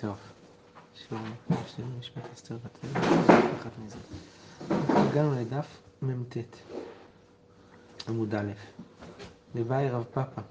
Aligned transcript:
טוב, 0.00 0.16
שיעור 0.94 1.20
משפט 1.98 2.22
אסתר 2.34 2.56
בתל, 2.56 2.88
אחת 3.60 3.70
מזה. 3.84 3.98
הגענו 4.88 5.34
לדף 5.40 5.66
מ"ט, 6.02 6.36
עמוד 8.08 8.34
א', 8.34 8.52
לבאי 9.54 9.90
רב 9.90 10.04
פאפא. 10.04 10.42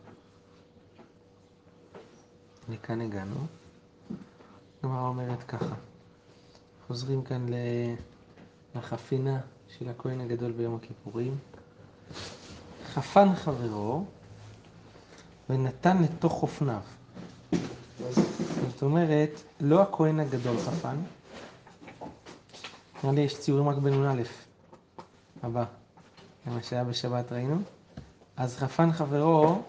לכאן 2.69 3.01
הגענו. 3.01 3.45
הגמרא 4.83 5.07
אומרת 5.07 5.43
ככה, 5.43 5.75
חוזרים 6.87 7.23
כאן 7.23 7.45
לחפינה 8.77 9.39
של 9.77 9.89
הכהן 9.89 10.21
הגדול 10.21 10.51
ביום 10.51 10.75
הכיפורים. 10.75 11.37
חפן 12.93 13.35
חברו 13.35 14.05
ונתן 15.49 16.03
לתוך 16.03 16.33
חופניו. 16.33 16.81
זאת 18.69 18.81
אומרת, 18.81 19.29
לא 19.59 19.81
הכהן 19.81 20.19
הגדול 20.19 20.57
חפן, 20.57 20.95
נראה 23.03 23.15
לי 23.15 23.21
יש 23.21 23.39
ציורים 23.39 23.69
רק 23.69 23.77
בנ"א, 23.77 24.21
הבא, 25.43 25.65
זה 26.45 26.51
מה 26.51 26.63
שהיה 26.63 26.83
בשבת 26.83 27.31
ראינו. 27.31 27.57
אז 28.37 28.55
חפן 28.57 28.91
חברו 28.91 29.61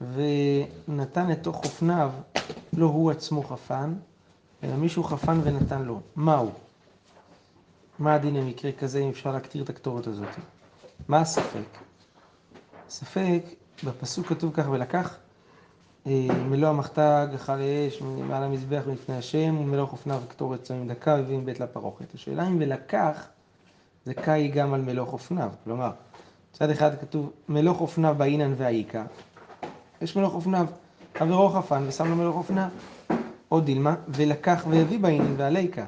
ונתן 0.00 1.30
לתוך 1.30 1.56
חופניו, 1.56 2.12
לא 2.72 2.86
הוא 2.86 3.10
עצמו 3.10 3.42
חפן, 3.42 3.94
אלא 4.64 4.76
מישהו 4.76 5.04
חפן 5.04 5.40
ונתן 5.44 5.82
לו. 5.82 6.00
מהו? 6.16 6.50
מה 7.98 8.14
הדין 8.14 8.34
במקרה 8.34 8.72
כזה, 8.72 8.98
אם 8.98 9.08
אפשר 9.08 9.32
להקטיר 9.32 9.62
את 9.62 9.68
הקטורת 9.68 10.06
הזאת? 10.06 10.28
מה 11.08 11.20
הספק? 11.20 11.78
ספק, 12.88 13.42
בפסוק 13.84 14.26
כתוב 14.26 14.52
כך, 14.54 14.68
ולקח 14.70 15.16
מלוא 16.48 16.68
המחתה 16.68 17.26
גחל 17.32 17.60
האש 17.60 18.02
מעל 18.02 18.42
המזבח 18.42 18.82
מלפני 18.86 19.16
השם 19.16 19.56
ומלוא 19.58 19.86
חופניו 19.86 20.22
קטורת 20.28 20.62
צמים 20.62 20.88
דקה 20.88 21.14
והביא 21.14 21.38
מבית 21.38 21.60
לפרוכת. 21.60 22.14
השאלה 22.14 22.46
אם 22.46 22.56
ולקח 22.60 23.28
זה 24.04 24.14
קאי 24.14 24.48
גם 24.48 24.74
על 24.74 24.80
מלוא 24.80 25.04
חופניו. 25.04 25.50
כלומר, 25.64 25.90
מצד 26.54 26.70
אחד 26.70 27.00
כתוב 27.00 27.32
מלוא 27.48 27.74
חופניו 27.74 28.14
באינן 28.18 28.54
והאיכה. 28.56 29.04
יש 30.02 30.16
מלוא 30.16 30.28
חופניו, 30.28 30.66
חברו 31.18 31.48
חפן 31.50 31.84
ושם 31.86 32.08
לו 32.08 32.16
מלוא 32.16 32.32
חופניו. 32.32 32.68
עוד 33.48 33.64
דילמה, 33.64 33.94
ולקח 34.08 34.64
והביא 34.70 34.98
באינן 34.98 35.34
והליקה. 35.36 35.84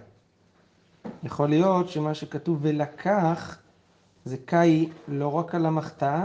יכול 1.24 1.48
להיות 1.48 1.88
שמה 1.88 2.14
שכתוב 2.14 2.58
ולקח 2.62 3.58
זה 4.24 4.36
קאי 4.44 4.88
לא 5.08 5.32
רק 5.32 5.54
על 5.54 5.66
המחתה, 5.66 6.24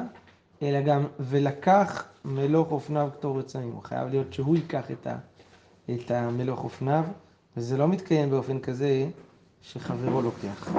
אלא 0.61 0.81
גם 0.81 1.03
ולקח 1.19 2.05
מלוא 2.25 2.65
חופניו 2.65 3.09
קטורת 3.17 3.45
צמים. 3.45 3.71
הוא 3.71 3.83
חייב 3.83 4.07
להיות 4.09 4.33
שהוא 4.33 4.55
ייקח 4.55 4.91
את, 4.91 5.07
ה, 5.07 5.15
את 5.89 6.11
המלוא 6.11 6.55
חופניו, 6.55 7.05
וזה 7.57 7.77
לא 7.77 7.87
מתקיים 7.87 8.29
באופן 8.29 8.59
כזה 8.59 9.09
שחברו 9.61 10.21
לוקח. 10.21 10.71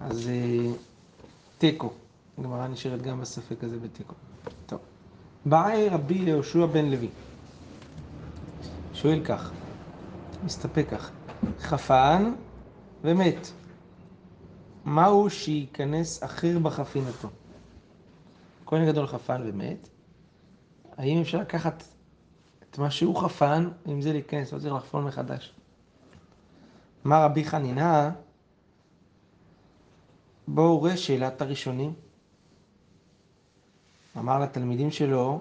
אז 0.00 0.30
תיקו, 1.58 1.90
הגמרא 2.38 2.68
נשארת 2.68 3.02
גם 3.02 3.20
בספק 3.20 3.64
הזה 3.64 3.78
בתיקו. 3.78 4.14
טוב. 4.66 4.80
באי 5.46 5.88
רבי 5.88 6.14
יהושע 6.14 6.66
בן 6.66 6.84
לוי. 6.90 7.08
שואל 8.92 9.24
כך, 9.24 9.50
מסתפק 10.44 10.86
כך, 10.90 11.10
חפן 11.58 12.34
ומת. 13.04 13.50
מהו 14.84 15.30
שייכנס 15.30 16.24
אחר 16.24 16.58
בחפינתו? 16.58 17.28
כהן 18.66 18.86
גדול 18.86 19.06
חפן 19.06 19.42
ומת, 19.46 19.88
האם 20.96 21.20
אפשר 21.20 21.40
לקחת 21.40 21.84
את 22.70 22.78
מה 22.78 22.90
שהוא 22.90 23.16
חפן, 23.16 23.68
עם 23.86 24.02
זה 24.02 24.12
להיכנס, 24.12 24.52
לא 24.52 24.58
צריך 24.58 24.74
לחפון 24.74 25.04
מחדש. 25.04 25.54
אמר 27.06 27.24
רבי 27.24 27.44
חנינה, 27.44 28.10
בואו 30.48 30.82
ראה 30.82 30.96
שאלת 30.96 31.42
הראשונים. 31.42 31.94
אמר 34.18 34.38
לתלמידים 34.38 34.90
שלו 34.90 35.40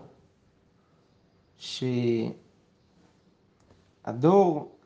שהדור 4.05 4.78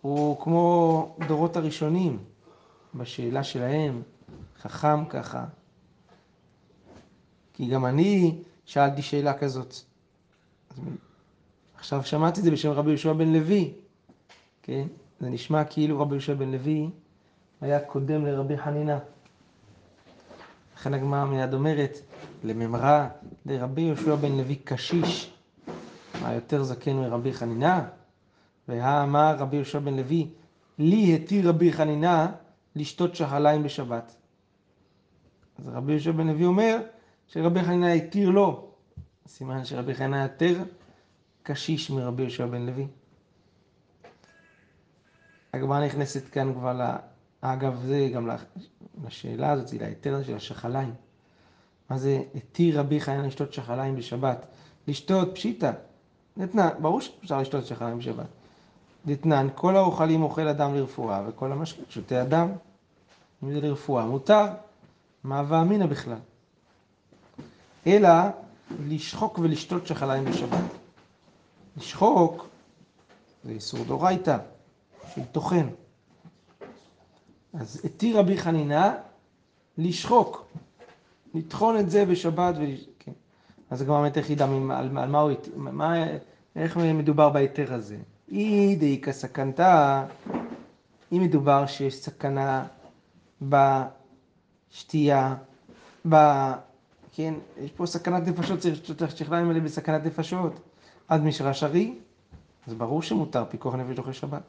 הוא 0.00 0.40
כמו 0.40 1.16
דורות 1.28 1.56
הראשונים 1.56 2.18
בשאלה 2.94 3.44
שלהם, 3.44 4.02
חכם 4.60 5.04
ככה. 5.04 5.44
כי 7.52 7.66
גם 7.66 7.86
אני 7.86 8.42
שאלתי 8.64 9.02
שאלה 9.02 9.38
כזאת. 9.38 9.74
עכשיו 11.74 12.04
שמעתי 12.04 12.40
את 12.40 12.44
זה 12.44 12.50
בשם 12.50 12.70
רבי 12.70 12.90
יהושע 12.90 13.12
בן 13.12 13.32
לוי, 13.32 13.72
כן? 14.62 14.86
זה 15.20 15.28
נשמע 15.30 15.64
כאילו 15.64 16.00
רבי 16.00 16.14
יהושע 16.14 16.34
בן 16.34 16.52
לוי 16.52 16.90
היה 17.60 17.80
קודם 17.80 18.26
לרבי 18.26 18.58
חנינה. 18.58 18.98
לכן 20.76 20.94
הגמרא 20.94 21.24
מיד 21.24 21.54
אומרת, 21.54 21.98
לממרא 22.44 23.08
לרבי 23.46 23.82
יהושע 23.82 24.14
בן 24.14 24.32
לוי 24.32 24.56
קשיש, 24.56 25.32
מה 26.22 26.34
יותר 26.34 26.62
זקן 26.62 26.96
מרבי 26.96 27.32
חנינה? 27.32 27.88
והאמר 28.70 29.36
רבי 29.38 29.56
יהושע 29.56 29.78
בן 29.78 29.96
לוי, 29.96 30.28
לי 30.78 31.14
התיר 31.14 31.48
רבי 31.48 31.72
חנינה 31.72 32.32
לשתות 32.76 33.14
שחליים 33.14 33.62
בשבת. 33.62 34.16
אז 35.58 35.68
רבי 35.68 35.92
יהושע 35.92 36.12
בן 36.12 36.26
לוי 36.26 36.44
אומר 36.44 36.78
שרבי 37.26 37.62
חנינה 37.64 37.92
התיר 37.92 38.30
לו, 38.30 38.70
סימן 39.26 39.64
שרבי 39.64 39.94
חנינה 39.94 40.22
יותר 40.22 40.62
קשיש 41.42 41.90
מרבי 41.90 42.22
יהושע 42.22 42.46
בן 42.46 42.66
לוי. 42.66 42.86
הגמרא 45.54 45.84
נכנסת 45.84 46.28
כאן 46.28 46.54
כבר, 46.54 46.72
לה... 46.72 46.96
אגב 47.40 47.82
זה 47.86 48.10
גם 48.14 48.28
לשאלה 49.04 49.50
הזאת, 49.50 49.72
להיתר 49.72 50.22
של 50.22 50.36
השחליים. 50.36 50.94
מה 51.90 51.98
זה 51.98 52.22
התיר 52.34 52.80
רבי 52.80 53.00
חנינה 53.00 53.26
לשתות 53.26 53.52
שחליים 53.52 53.96
בשבת? 53.96 54.46
לשתות 54.88 55.34
פשיטא, 55.34 55.72
נתנן, 56.36 56.68
ברור 56.80 57.00
שאפשר 57.00 57.40
לשתות 57.40 57.66
שחליים 57.66 57.98
בשבת. 57.98 58.26
דתנן, 59.06 59.48
כל 59.54 59.76
האוכלים 59.76 60.22
אוכל 60.22 60.48
אדם 60.48 60.74
לרפואה, 60.74 61.22
וכל 61.28 61.52
המשקה 61.52 61.82
שותה 61.88 62.22
אדם. 62.22 62.48
אם 63.44 63.52
זה 63.52 63.60
לרפואה, 63.60 64.06
מותר. 64.06 64.46
מה 65.24 65.44
ואמינא 65.48 65.86
בכלל? 65.86 66.18
אלא 67.86 68.08
לשחוק 68.88 69.38
ולשתות 69.38 69.86
שחליים 69.86 70.24
בשבת. 70.24 70.64
לשחוק 71.76 72.46
זה 73.44 73.50
איסור 73.50 73.84
דורייתא, 73.84 74.38
של 75.14 75.24
טוחן. 75.32 75.68
אז 77.52 77.80
התיר 77.84 78.18
רבי 78.18 78.38
חנינה 78.38 78.94
לשחוק, 79.78 80.46
לטחון 81.34 81.78
את 81.78 81.90
זה 81.90 82.06
בשבת. 82.06 82.54
ול... 82.58 82.70
כן. 82.98 83.12
אז 83.70 83.82
הגמרא 83.82 84.00
באמת 84.00 84.18
חידה 84.18 84.44
על, 84.44 84.96
על 84.96 85.08
מה 85.08 85.20
הוא, 85.20 85.32
מה, 85.56 85.94
איך 86.56 86.76
מדובר 86.76 87.28
בהיתר 87.28 87.74
הזה. 87.74 87.96
אי 88.30 88.76
דאיכא 88.76 89.12
סכנתא, 89.12 90.04
אם 91.12 91.22
מדובר 91.22 91.66
שיש 91.66 91.94
סכנה 91.94 92.66
בשתייה, 93.42 95.34
ב... 96.08 96.16
כן, 97.12 97.34
יש 97.60 97.70
פה 97.70 97.86
סכנת 97.86 98.28
נפשות, 98.28 98.58
צריך 98.98 99.16
שכליים 99.16 99.48
האלה 99.48 99.60
בסכנת 99.60 100.04
נפשות. 100.04 100.60
עד 101.08 101.22
משרה 101.22 101.54
שרי, 101.54 101.94
אז 102.66 102.74
ברור 102.74 103.02
שמותר 103.02 103.44
פיקוח 103.48 103.74
נפש 103.74 103.98
אוכל 103.98 104.12
שבת. 104.12 104.42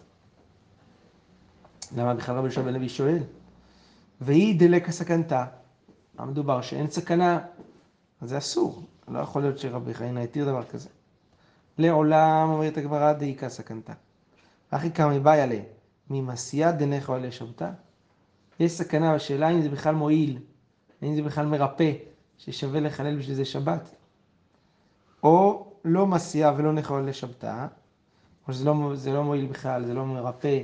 למה 1.97 2.13
בכלל 2.13 2.35
רבי 2.35 2.47
יהושע 2.47 2.61
בן 2.61 2.73
לוי 2.73 2.89
שואל? 2.89 3.23
והיא 4.21 4.59
דלקה 4.59 4.91
סכנתא, 4.91 5.45
מה 6.19 6.25
מדובר? 6.25 6.61
שאין 6.61 6.89
סכנה, 6.89 7.39
אז 8.21 8.29
זה 8.29 8.37
אסור. 8.37 8.83
לא 9.07 9.19
יכול 9.19 9.41
להיות 9.41 9.59
שרבי 9.59 9.93
חיינה 9.93 10.21
התיר 10.21 10.45
דבר 10.45 10.63
כזה. 10.63 10.89
לעולם, 11.81 12.49
אומרת 12.49 12.77
הגמרא, 12.77 13.13
דאיכא 13.13 13.49
סכנתא. 13.49 13.93
אחי 14.71 14.89
קמא 14.89 15.19
באי 15.19 15.41
עליה, 15.41 15.61
ממסייע 16.09 16.71
דנכו 16.71 17.13
עליה 17.13 17.31
שבתא. 17.31 17.69
יש 18.59 18.71
סכנה 18.71 19.15
בשאלה 19.15 19.49
אם 19.49 19.61
זה 19.61 19.69
בכלל 19.69 19.95
מועיל, 19.95 20.39
האם 21.01 21.15
זה 21.15 21.21
בכלל 21.21 21.45
מרפא, 21.45 21.91
ששווה 22.37 22.79
לחלל 22.79 23.17
בשביל 23.17 23.35
זה 23.35 23.45
שבת. 23.45 23.95
או 25.23 25.67
לא 25.85 26.07
מסיע 26.07 26.51
ולא 26.57 26.73
נחול 26.73 27.09
לשבתא, 27.09 27.67
או 28.47 28.53
שזה 28.53 28.65
לא, 28.65 28.93
לא 29.13 29.23
מועיל 29.23 29.45
בכלל, 29.45 29.85
זה 29.85 29.93
לא 29.93 30.05
מרפא, 30.05 30.59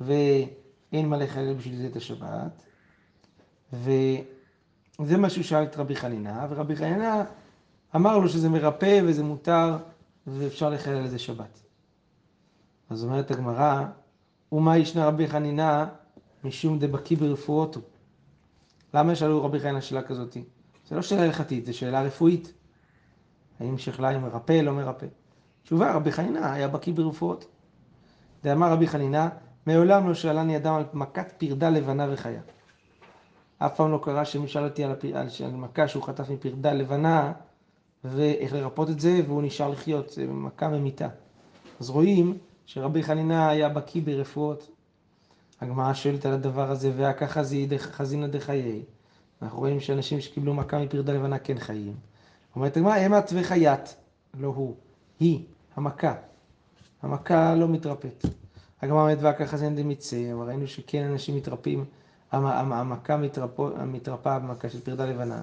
ואין 0.00 1.08
מה 1.08 1.16
לחלל 1.16 1.54
בשביל 1.54 1.76
זה 1.76 1.86
את 1.86 1.96
השבת. 1.96 2.62
וזה 3.72 5.16
מה 5.18 5.30
שהוא 5.30 5.44
שאל 5.44 5.62
את 5.62 5.76
רבי 5.76 5.96
חנינה, 5.96 6.46
ורבי 6.50 6.76
חנינה 6.76 7.24
אמר 7.96 8.18
לו 8.18 8.28
שזה 8.28 8.48
מרפא 8.48 9.00
וזה 9.04 9.22
מותר, 9.22 9.76
ואפשר 10.26 10.70
לחלל 10.70 11.02
לזה 11.02 11.18
שבת. 11.18 11.62
אז 12.90 13.04
אומרת 13.04 13.30
הגמרא, 13.30 13.84
ומה 14.52 14.78
ישנה 14.78 15.06
רבי 15.06 15.28
חנינה 15.28 15.86
משום 16.44 16.78
דבקי 16.78 17.16
ברפואות 17.16 17.74
הוא. 17.74 17.82
למה 18.94 19.14
שאלו 19.14 19.44
רבי 19.44 19.60
חיינה 19.60 19.80
שאלה 19.80 20.02
כזאת? 20.02 20.36
זה 20.88 20.96
לא 20.96 21.02
שאלה 21.02 21.22
הלכתית, 21.22 21.66
זה 21.66 21.72
שאלה 21.72 22.02
רפואית. 22.02 22.52
האם 23.60 23.78
שכליים 23.78 24.22
מרפא, 24.22 24.52
לא 24.52 24.72
מרפא? 24.72 25.06
תשובה, 25.62 25.92
רבי 25.92 26.12
חנינה 26.12 26.52
היה 26.52 26.68
בקיא 26.68 26.92
ברפואות. 26.92 27.46
דאמר 28.44 28.72
רבי 28.72 28.86
חנינה, 28.86 29.28
מעולם 29.66 30.08
לא 30.08 30.14
שאלני 30.14 30.56
אדם 30.56 30.74
על 30.74 30.84
מכת 30.92 31.32
פרדה 31.38 31.70
לבנה 31.70 32.06
וחיה. 32.12 32.40
אף 33.58 33.76
פעם 33.76 33.92
לא 33.92 34.00
קרה 34.02 34.24
שמי 34.24 34.48
שאל 34.48 34.64
אותי 34.64 34.84
על, 34.84 34.90
הפ... 34.92 35.04
על... 35.04 35.26
על 35.44 35.50
מכה 35.50 35.88
שהוא 35.88 36.02
חטף 36.02 36.30
מפרדה 36.30 36.72
לבנה 36.72 37.32
ואיך 38.04 38.52
לרפות 38.52 38.90
את 38.90 39.00
זה, 39.00 39.20
והוא 39.26 39.42
נשאר 39.42 39.68
לחיות, 39.68 40.10
זה 40.10 40.26
מכה 40.26 40.68
ממיתה. 40.68 41.08
אז 41.80 41.90
רואים 41.90 42.38
שרבי 42.66 43.02
חנינה 43.02 43.48
היה 43.48 43.68
בקיא 43.68 44.02
ברפואות. 44.02 44.70
הגמרא 45.60 45.94
שואלת 45.94 46.26
על 46.26 46.32
הדבר 46.32 46.70
הזה, 46.70 46.92
והככה 46.96 47.42
חזינא 47.78 48.26
דחיי. 48.26 48.82
אנחנו 49.42 49.58
רואים 49.58 49.80
שאנשים 49.80 50.20
שקיבלו 50.20 50.54
מכה 50.54 50.78
מפרדה 50.78 51.12
לבנה 51.12 51.38
כן 51.38 51.58
חיים. 51.58 51.94
אומרת 52.56 52.76
הגמרא, 52.76 52.94
המה 52.94 53.20
וחית, 53.34 53.96
לא 54.40 54.48
הוא, 54.48 54.74
היא, 55.20 55.44
המכה. 55.76 56.14
המכה 57.02 57.54
לא 57.54 57.68
מתרפאת. 57.68 58.24
הגמרא 58.82 59.00
אומרת, 59.00 59.18
והככה 59.20 59.46
חזינא 59.46 59.82
דמיצי, 59.82 60.32
אבל 60.32 60.46
ראינו 60.46 60.66
שכן 60.66 61.04
אנשים 61.04 61.36
מתרפאים, 61.36 61.84
המכה 62.32 63.16
מתרפאה 63.86 64.38
במכה 64.38 64.68
של 64.68 64.80
פרדה 64.80 65.06
לבנה. 65.06 65.42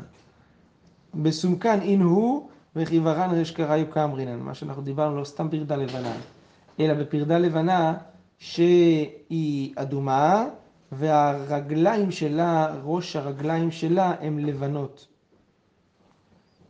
בסומכן 1.16 1.82
אין 1.82 2.02
הוא 2.02 2.50
וחיוורן 2.76 3.30
רש 3.32 3.52
קראיו 3.52 3.92
כאמרינן, 3.92 4.40
מה 4.40 4.54
שאנחנו 4.54 4.82
דיברנו 4.82 5.20
לא 5.20 5.26
סתם 5.26 5.50
פרדה 5.50 5.76
לבנה, 5.76 6.14
אלא 6.80 6.94
בפרדה 6.94 7.38
לבנה 7.38 7.98
שהיא 8.38 9.74
אדומה 9.76 10.46
והרגליים 10.92 12.12
שלה, 12.12 12.76
ראש 12.84 13.16
הרגליים 13.16 13.72
שלה 13.72 14.14
הם 14.22 14.40
לבנות. 14.40 15.08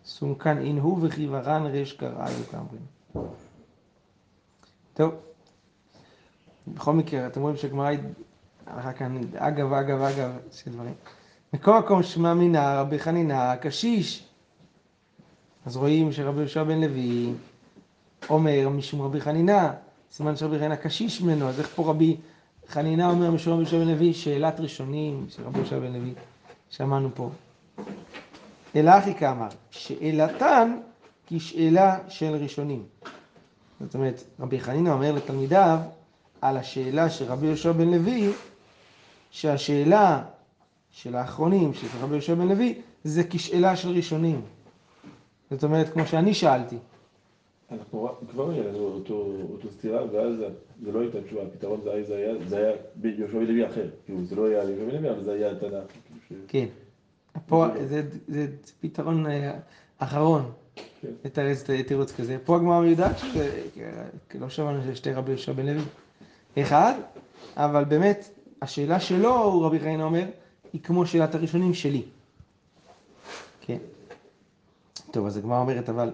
סומכן 0.06 0.57
אין 0.57 0.77
הוא 0.77 0.97
וחיוורן 1.01 1.65
רש 1.65 1.94
קראיו 1.94 2.44
כאמרינן. 2.51 3.30
טוב, 4.94 5.13
בכל 6.68 6.94
מקרה, 6.94 7.27
אתם 7.27 7.41
רואים 7.41 7.57
שהגמרא 7.57 7.91
אחר 8.65 8.94
כאן, 8.94 9.21
אגב, 9.36 9.74
אגב, 9.74 10.01
אגב, 10.01 10.31
שני 10.51 10.74
דברים. 10.74 10.94
מכל 11.53 11.80
מקום 11.80 12.03
שמע 12.03 12.33
מינה 12.33 12.81
רבי 12.81 13.00
חנינה 13.00 13.56
קשיש. 13.57 14.28
אז 15.65 15.77
רואים 15.77 16.11
שרבי 16.11 16.39
יהושע 16.39 16.63
בן 16.63 16.81
לוי 16.81 17.33
אומר 18.29 18.69
משום 18.69 19.01
רבי 19.01 19.21
חנינה, 19.21 19.73
סימן 20.11 20.35
שרבי 20.35 20.59
חנינה 20.59 20.75
קשיש 20.75 21.21
ממנו, 21.21 21.50
אז 21.50 21.59
איך 21.59 21.69
פה 21.75 21.89
רבי 21.89 22.17
חנינה 22.67 23.09
אומר 23.09 23.31
משום 23.31 23.53
רבי 23.53 23.61
יהושע 23.61 23.79
בן 23.79 23.88
לוי, 23.88 24.13
שאלת 24.13 24.59
ראשונים 24.59 25.25
של 25.29 25.44
רבי 25.44 25.57
יהושע 25.57 25.79
בן 25.79 25.94
לוי, 25.94 26.13
שמענו 26.69 27.09
פה. 27.13 27.29
אלא 28.75 28.97
אחי 28.97 29.15
כאמר, 29.15 29.47
שאלתן 29.71 30.79
כשאלה 31.27 32.00
של 32.09 32.35
ראשונים. 32.35 32.83
זאת 33.81 33.95
אומרת, 33.95 34.23
רבי 34.39 34.59
חנינה 34.59 34.94
אומר 34.94 35.12
לתלמידיו 35.12 35.79
על 36.41 36.57
השאלה 36.57 37.09
של 37.09 37.25
רבי 37.25 37.45
יהושע 37.47 37.71
בן 37.71 37.88
לוי, 37.88 38.31
שהשאלה 39.31 40.21
של 40.91 41.15
האחרונים, 41.15 41.73
של 41.73 41.88
רבי 42.01 42.13
יהושע 42.13 42.33
בן 42.33 42.47
לוי, 42.47 42.81
זה 43.03 43.23
כשאלה 43.29 43.75
של 43.75 43.89
ראשונים. 43.89 44.41
זאת 45.51 45.63
אומרת, 45.63 45.90
כמו 45.90 46.06
שאני 46.06 46.34
שאלתי. 46.34 46.78
אנחנו 47.72 48.10
כבר 48.31 48.50
היה 48.50 48.63
לנו 48.63 48.80
אותו, 48.80 49.31
אותו 49.51 49.72
סתירה, 49.72 50.04
ואז 50.13 50.36
זה 50.84 50.92
לא 50.92 51.00
הייתה 51.00 51.22
תשובה, 51.22 51.42
הפתרון 51.44 51.81
זה, 51.84 52.04
זה 52.07 52.16
היה, 52.16 52.34
זה 52.48 52.57
היה 52.57 52.75
יהושע 53.04 53.40
לוי 53.40 53.68
אחר. 53.68 53.88
כאילו, 54.06 54.25
זה 54.25 54.36
לא 54.36 54.46
היה 54.46 54.63
יהושע 54.63 54.98
לוי, 54.98 55.10
אבל 55.10 55.24
זה 55.24 55.31
היה 55.31 55.51
התנ"ך. 55.51 55.92
כן. 56.48 56.66
פה 57.48 57.66
זה, 57.86 58.04
זה 58.28 58.48
פתרון 58.80 59.28
אה, 59.28 59.51
אחרון. 59.98 60.51
כן. 61.01 61.07
לתרץ 61.25 61.63
תירוץ 61.88 62.12
כזה. 62.12 62.38
פה 62.46 62.56
הגמרא 62.56 62.86
יודעת 62.86 63.19
שזה, 63.19 63.62
לא 64.40 64.50
שמענו 64.50 64.84
שיש 64.84 64.98
שתי 64.98 65.13
רבי 65.13 65.31
יהושע 65.31 65.51
בן 65.51 65.66
לוי. 65.66 65.81
אחד, 66.60 66.94
אבל 67.56 67.84
באמת, 67.84 68.30
השאלה 68.62 69.00
שלו, 69.00 69.62
רבי 69.62 69.80
חיינה 69.80 70.04
אומר, 70.04 70.25
היא 70.74 70.81
כמו 70.81 71.06
שאלת 71.06 71.36
הראשונים 71.36 71.74
שלי. 71.74 72.04
טוב, 75.11 75.25
אז 75.25 75.38
הגמרא 75.38 75.59
אומרת, 75.59 75.89
אבל 75.89 76.13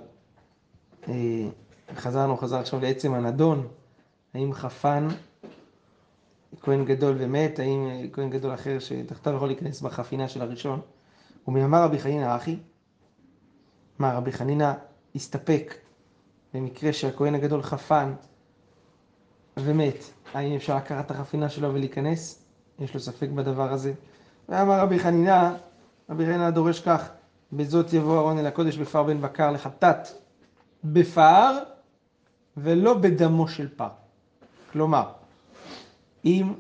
אה, 1.08 1.48
חזרנו, 1.96 2.38
חזר 2.38 2.60
עכשיו 2.60 2.80
לעצם 2.80 3.14
הנדון, 3.14 3.68
האם 4.34 4.54
חפן 4.54 5.08
כהן 6.62 6.86
גדול 6.86 7.16
ומת, 7.20 7.60
האם 7.60 7.88
אה, 7.88 8.06
כהן 8.14 8.30
גדול 8.30 8.54
אחר 8.54 8.80
שתחתיו 8.80 9.36
יכול 9.36 9.48
להיכנס 9.48 9.82
בחפינה 9.82 10.28
של 10.28 10.42
הראשון. 10.42 10.82
ומאמר 11.48 11.84
רבי 11.84 12.00
חנינא 12.00 12.36
אחי, 12.36 12.58
מה 14.00 14.14
רבי 14.14 14.32
חנינא 14.32 14.72
הסתפק 15.16 15.76
במקרה 16.54 16.94
שהכהן 16.94 17.36
הגדול 17.36 17.62
חפן 17.62 18.14
ומת, 19.58 20.04
האם 20.34 20.56
אפשר 20.56 20.78
לקחת 20.78 21.06
את 21.06 21.12
החפינה 21.12 21.50
שלו 21.50 21.74
ולהיכנס? 21.74 22.46
יש 22.80 22.94
לו 22.94 23.00
ספק 23.00 23.30
בדבר 23.30 23.72
הזה. 23.72 23.94
ואמר 24.50 24.80
רבי 24.80 25.00
חנינא, 25.00 25.54
רבי 26.10 26.26
חנינא 26.26 26.50
דורש 26.50 26.80
כך, 26.80 27.10
בזאת 27.54 27.94
יבוא 27.94 28.18
אהרון 28.18 28.38
אל 28.38 28.46
הקודש 28.46 28.78
בפר 28.78 29.04
בן 29.04 29.22
בקר 29.22 29.52
לחטאת 29.52 30.08
בפר 30.84 31.58
ולא 32.58 32.94
בדמו 32.94 33.48
של 33.48 33.68
פר. 33.76 33.90
כלומר, 34.72 35.12
אם 36.26 36.54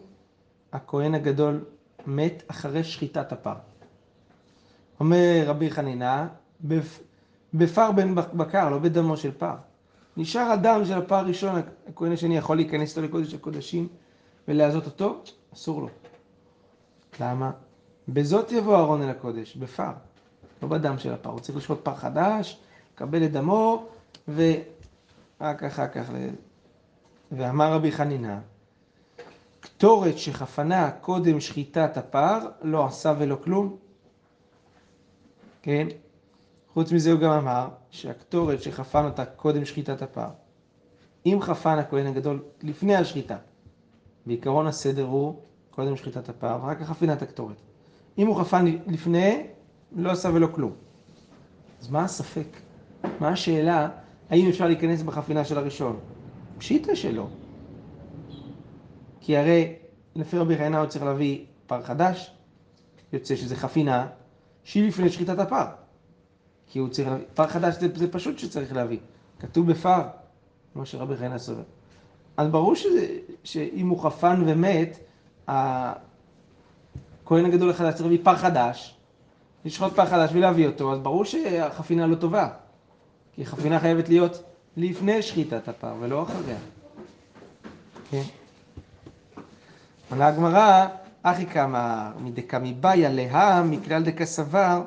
הכהן 0.73 1.15
הגדול 1.15 1.65
מת 2.07 2.43
אחרי 2.47 2.83
שחיטת 2.83 3.31
הפר. 3.31 3.55
אומר 4.99 5.43
רבי 5.45 5.71
חנינא, 5.71 6.25
בפר 7.53 7.91
בן 7.91 8.15
בקר, 8.15 8.69
לא 8.69 8.79
בדמו 8.79 9.17
של 9.17 9.31
פר. 9.31 9.55
נשאר 10.17 10.41
הדם 10.41 10.81
של 10.85 10.97
הפר 10.97 11.15
הראשון, 11.15 11.61
הכהן 11.87 12.11
השני 12.11 12.37
יכול 12.37 12.55
להיכנס 12.55 12.97
לו 12.97 13.03
לקודש 13.03 13.33
הקודשים 13.33 13.87
ולעזות 14.47 14.85
אותו? 14.85 15.21
אסור 15.53 15.81
לו. 15.81 15.89
למה? 17.19 17.51
בזאת 18.07 18.51
יבוא 18.51 18.75
אהרון 18.75 19.01
אל 19.01 19.09
הקודש, 19.09 19.55
בפר, 19.55 19.91
לא 20.61 20.67
בדם 20.67 20.97
של 20.97 21.13
הפר. 21.13 21.29
הוא 21.29 21.39
צריך 21.39 21.57
לשחוט 21.57 21.79
פר 21.83 21.95
חדש, 21.95 22.59
לקבל 22.93 23.25
את 23.25 23.31
דמו, 23.31 23.85
ורק 24.27 25.63
אחר 25.63 25.87
כך... 25.87 26.09
ואמר 27.31 27.73
רבי 27.73 27.91
חנינא, 27.91 28.37
קטורת 29.59 30.17
שחפנה 30.17 30.91
קודם 30.91 31.39
שחיטת 31.39 31.97
הפר, 31.97 32.39
לא 32.61 32.85
עשה 32.85 33.13
ולא 33.19 33.37
כלום. 33.43 33.77
כן? 35.61 35.87
חוץ 36.73 36.91
מזה 36.91 37.11
הוא 37.11 37.19
גם 37.19 37.31
אמר 37.31 37.67
שהקטורת 37.89 38.61
שחפן 38.61 39.05
אותה 39.05 39.25
קודם 39.25 39.65
שחיטת 39.65 40.01
הפר, 40.01 40.27
אם 41.25 41.37
חפן 41.41 41.77
הכהן 41.77 42.07
הגדול 42.07 42.43
לפני 42.61 42.95
השחיטה, 42.95 43.37
בעיקרון 44.25 44.67
הסדר 44.67 45.03
הוא 45.03 45.39
קודם 45.71 45.95
שחיטת 45.95 46.29
הפר 46.29 46.59
ורק 46.63 46.79
כך 46.79 46.89
חפינת 46.89 47.21
הקטורת. 47.21 47.61
אם 48.17 48.27
הוא 48.27 48.35
חפן 48.35 48.65
לפני, 48.87 49.47
לא 49.95 50.11
עשה 50.11 50.29
ולא 50.33 50.47
כלום. 50.47 50.71
אז 51.81 51.89
מה 51.89 52.03
הספק? 52.03 52.47
מה 53.19 53.29
השאלה 53.29 53.89
האם 54.29 54.49
אפשר 54.49 54.67
להיכנס 54.67 55.01
בחפינה 55.01 55.45
של 55.45 55.57
הראשון? 55.57 55.99
פשיטה 56.57 56.95
שלא. 56.95 57.27
כי 59.19 59.37
הרי 59.37 59.75
לפי 60.15 60.37
רבי 60.37 60.57
חיינה 60.57 60.79
הוא 60.79 60.87
צריך 60.87 61.05
להביא 61.05 61.45
פר 61.67 61.81
חדש, 61.83 62.31
יוצא 63.13 63.35
שזה 63.35 63.55
חפינה 63.55 64.07
שהיא 64.63 64.87
לפני 64.87 65.09
שחיטת 65.09 65.39
הפר. 65.39 65.65
כי 66.67 66.79
הוא 66.79 66.89
צריך 66.89 67.07
להביא, 67.07 67.25
פר 67.33 67.47
חדש 67.47 67.75
זה, 67.75 67.87
זה 67.95 68.11
פשוט 68.11 68.39
שצריך 68.39 68.73
להביא. 68.73 68.99
כתוב 69.39 69.71
בפר, 69.71 70.01
כמו 70.73 70.85
שרבי 70.85 71.17
חיינה 71.17 71.37
סובר. 71.37 71.63
אז 72.37 72.47
ברור 72.47 72.75
שזה, 72.75 73.07
שאם 73.43 73.89
הוא 73.89 73.99
חפן 74.03 74.43
ומת, 74.45 74.99
הכהן 75.47 77.45
הגדול 77.45 77.69
החדש 77.69 77.93
צריך 77.93 78.01
להביא 78.01 78.19
פר 78.23 78.35
חדש, 78.35 78.94
לשחוט 79.65 79.93
פר 79.93 80.05
חדש 80.05 80.29
ולהביא 80.33 80.67
אותו, 80.67 80.93
אז 80.93 80.99
ברור 80.99 81.25
שהחפינה 81.25 82.07
לא 82.07 82.15
טובה. 82.15 82.49
כי 83.35 83.45
חפינה 83.45 83.79
חייבת 83.79 84.09
להיות 84.09 84.43
לפני 84.77 85.21
שחיטת 85.21 85.67
הפר 85.67 85.93
ולא 85.99 86.23
אחריה. 86.23 86.57
כן. 88.11 88.21
עונה 90.11 90.27
הגמרא, 90.27 90.87
אחי 91.23 91.45
כמה 91.45 92.11
מדקמי 92.19 92.73
באיה 92.73 93.09
להא 93.11 93.63
מכלל 93.63 94.03
דקסבר 94.03 94.81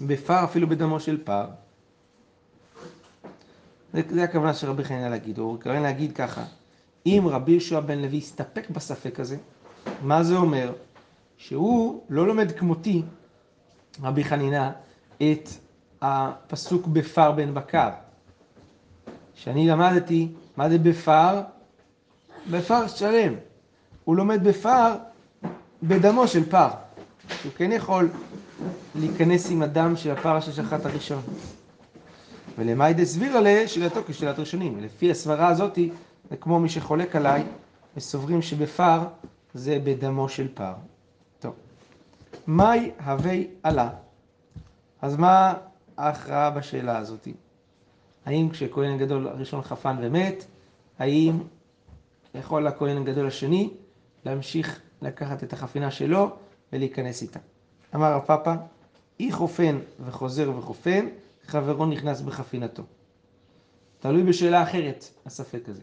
בפר 0.00 0.44
אפילו 0.44 0.68
בדמו 0.68 1.00
של 1.00 1.24
פר. 1.24 1.46
זה, 3.92 4.24
הכוונה 4.24 4.54
של 4.54 4.70
רבי 4.70 4.84
חנינא 4.84 5.06
להגיד, 5.06 5.38
הוא 5.38 5.54
מתכוון 5.54 5.82
להגיד 5.82 6.12
ככה, 6.12 6.44
אם 7.06 7.24
רבי 7.26 7.52
יהושע 7.52 7.80
בן 7.80 7.98
לוי 7.98 8.18
הסתפק 8.18 8.70
בספק 8.70 9.20
הזה, 9.20 9.36
מה 10.02 10.22
זה 10.22 10.36
אומר? 10.36 10.72
שהוא 11.38 12.02
לא 12.08 12.26
לומד 12.26 12.52
כמותי, 12.52 13.02
רבי 14.02 14.24
חנינא, 14.24 14.70
את 15.16 15.48
הפסוק 16.02 16.86
בפר 16.86 17.32
בן 17.32 17.54
בקר. 17.54 17.90
שאני 19.34 19.68
למדתי, 19.68 20.28
מה 20.56 20.68
זה 20.68 20.78
בפר? 20.78 21.40
בפר 22.50 22.86
שלם. 22.86 23.34
הוא 24.04 24.16
לומד 24.16 24.44
בפר 24.44 24.96
בדמו 25.82 26.28
של 26.28 26.50
פר. 26.50 26.68
שהוא 27.42 27.52
כן 27.56 27.72
יכול 27.72 28.08
להיכנס 28.94 29.50
עם 29.50 29.62
הדם 29.62 29.96
של 29.96 30.10
הפר 30.10 30.40
ששחט 30.40 30.86
הראשון. 30.86 31.22
ולמאי 32.58 32.94
דסבירא 32.94 33.40
לה, 33.40 33.68
שאלתו 33.68 34.00
כשאלת 34.06 34.38
ראשונים. 34.38 34.74
ולפי 34.78 35.10
הסברה 35.10 35.48
הזאתי, 35.48 35.90
זה 36.30 36.36
כמו 36.36 36.60
מי 36.60 36.68
שחולק 36.68 37.16
עליי, 37.16 37.44
וסוברים 37.96 38.42
שבפר 38.42 39.00
זה 39.54 39.78
בדמו 39.84 40.28
של 40.28 40.48
פר. 40.54 40.72
מאי 42.46 42.90
הווי 43.04 43.48
עלה. 43.62 43.90
אז 45.02 45.16
מה 45.16 45.54
ההכרעה 45.96 46.50
בשאלה 46.50 46.98
הזאתי? 46.98 47.34
האם 48.26 48.48
כשכהן 48.52 48.92
הגדול 48.94 49.28
הראשון 49.28 49.62
חפן 49.62 49.96
ומת, 50.00 50.44
האם 50.98 51.38
יכול 52.34 52.66
הכהן 52.66 52.96
הגדול 52.96 53.26
השני 53.26 53.70
להמשיך 54.24 54.80
לקחת 55.02 55.44
את 55.44 55.52
החפינה 55.52 55.90
שלו 55.90 56.36
ולהיכנס 56.72 57.22
איתה? 57.22 57.38
אמר 57.94 58.12
הפאפה, 58.12 58.54
אי 59.20 59.32
חופן 59.32 59.78
וחוזר 60.04 60.52
וחופן, 60.58 61.06
חברו 61.46 61.86
נכנס 61.86 62.20
בחפינתו. 62.20 62.82
תלוי 63.98 64.22
בשאלה 64.22 64.62
אחרת, 64.62 65.04
הספק 65.26 65.68
הזה. 65.68 65.82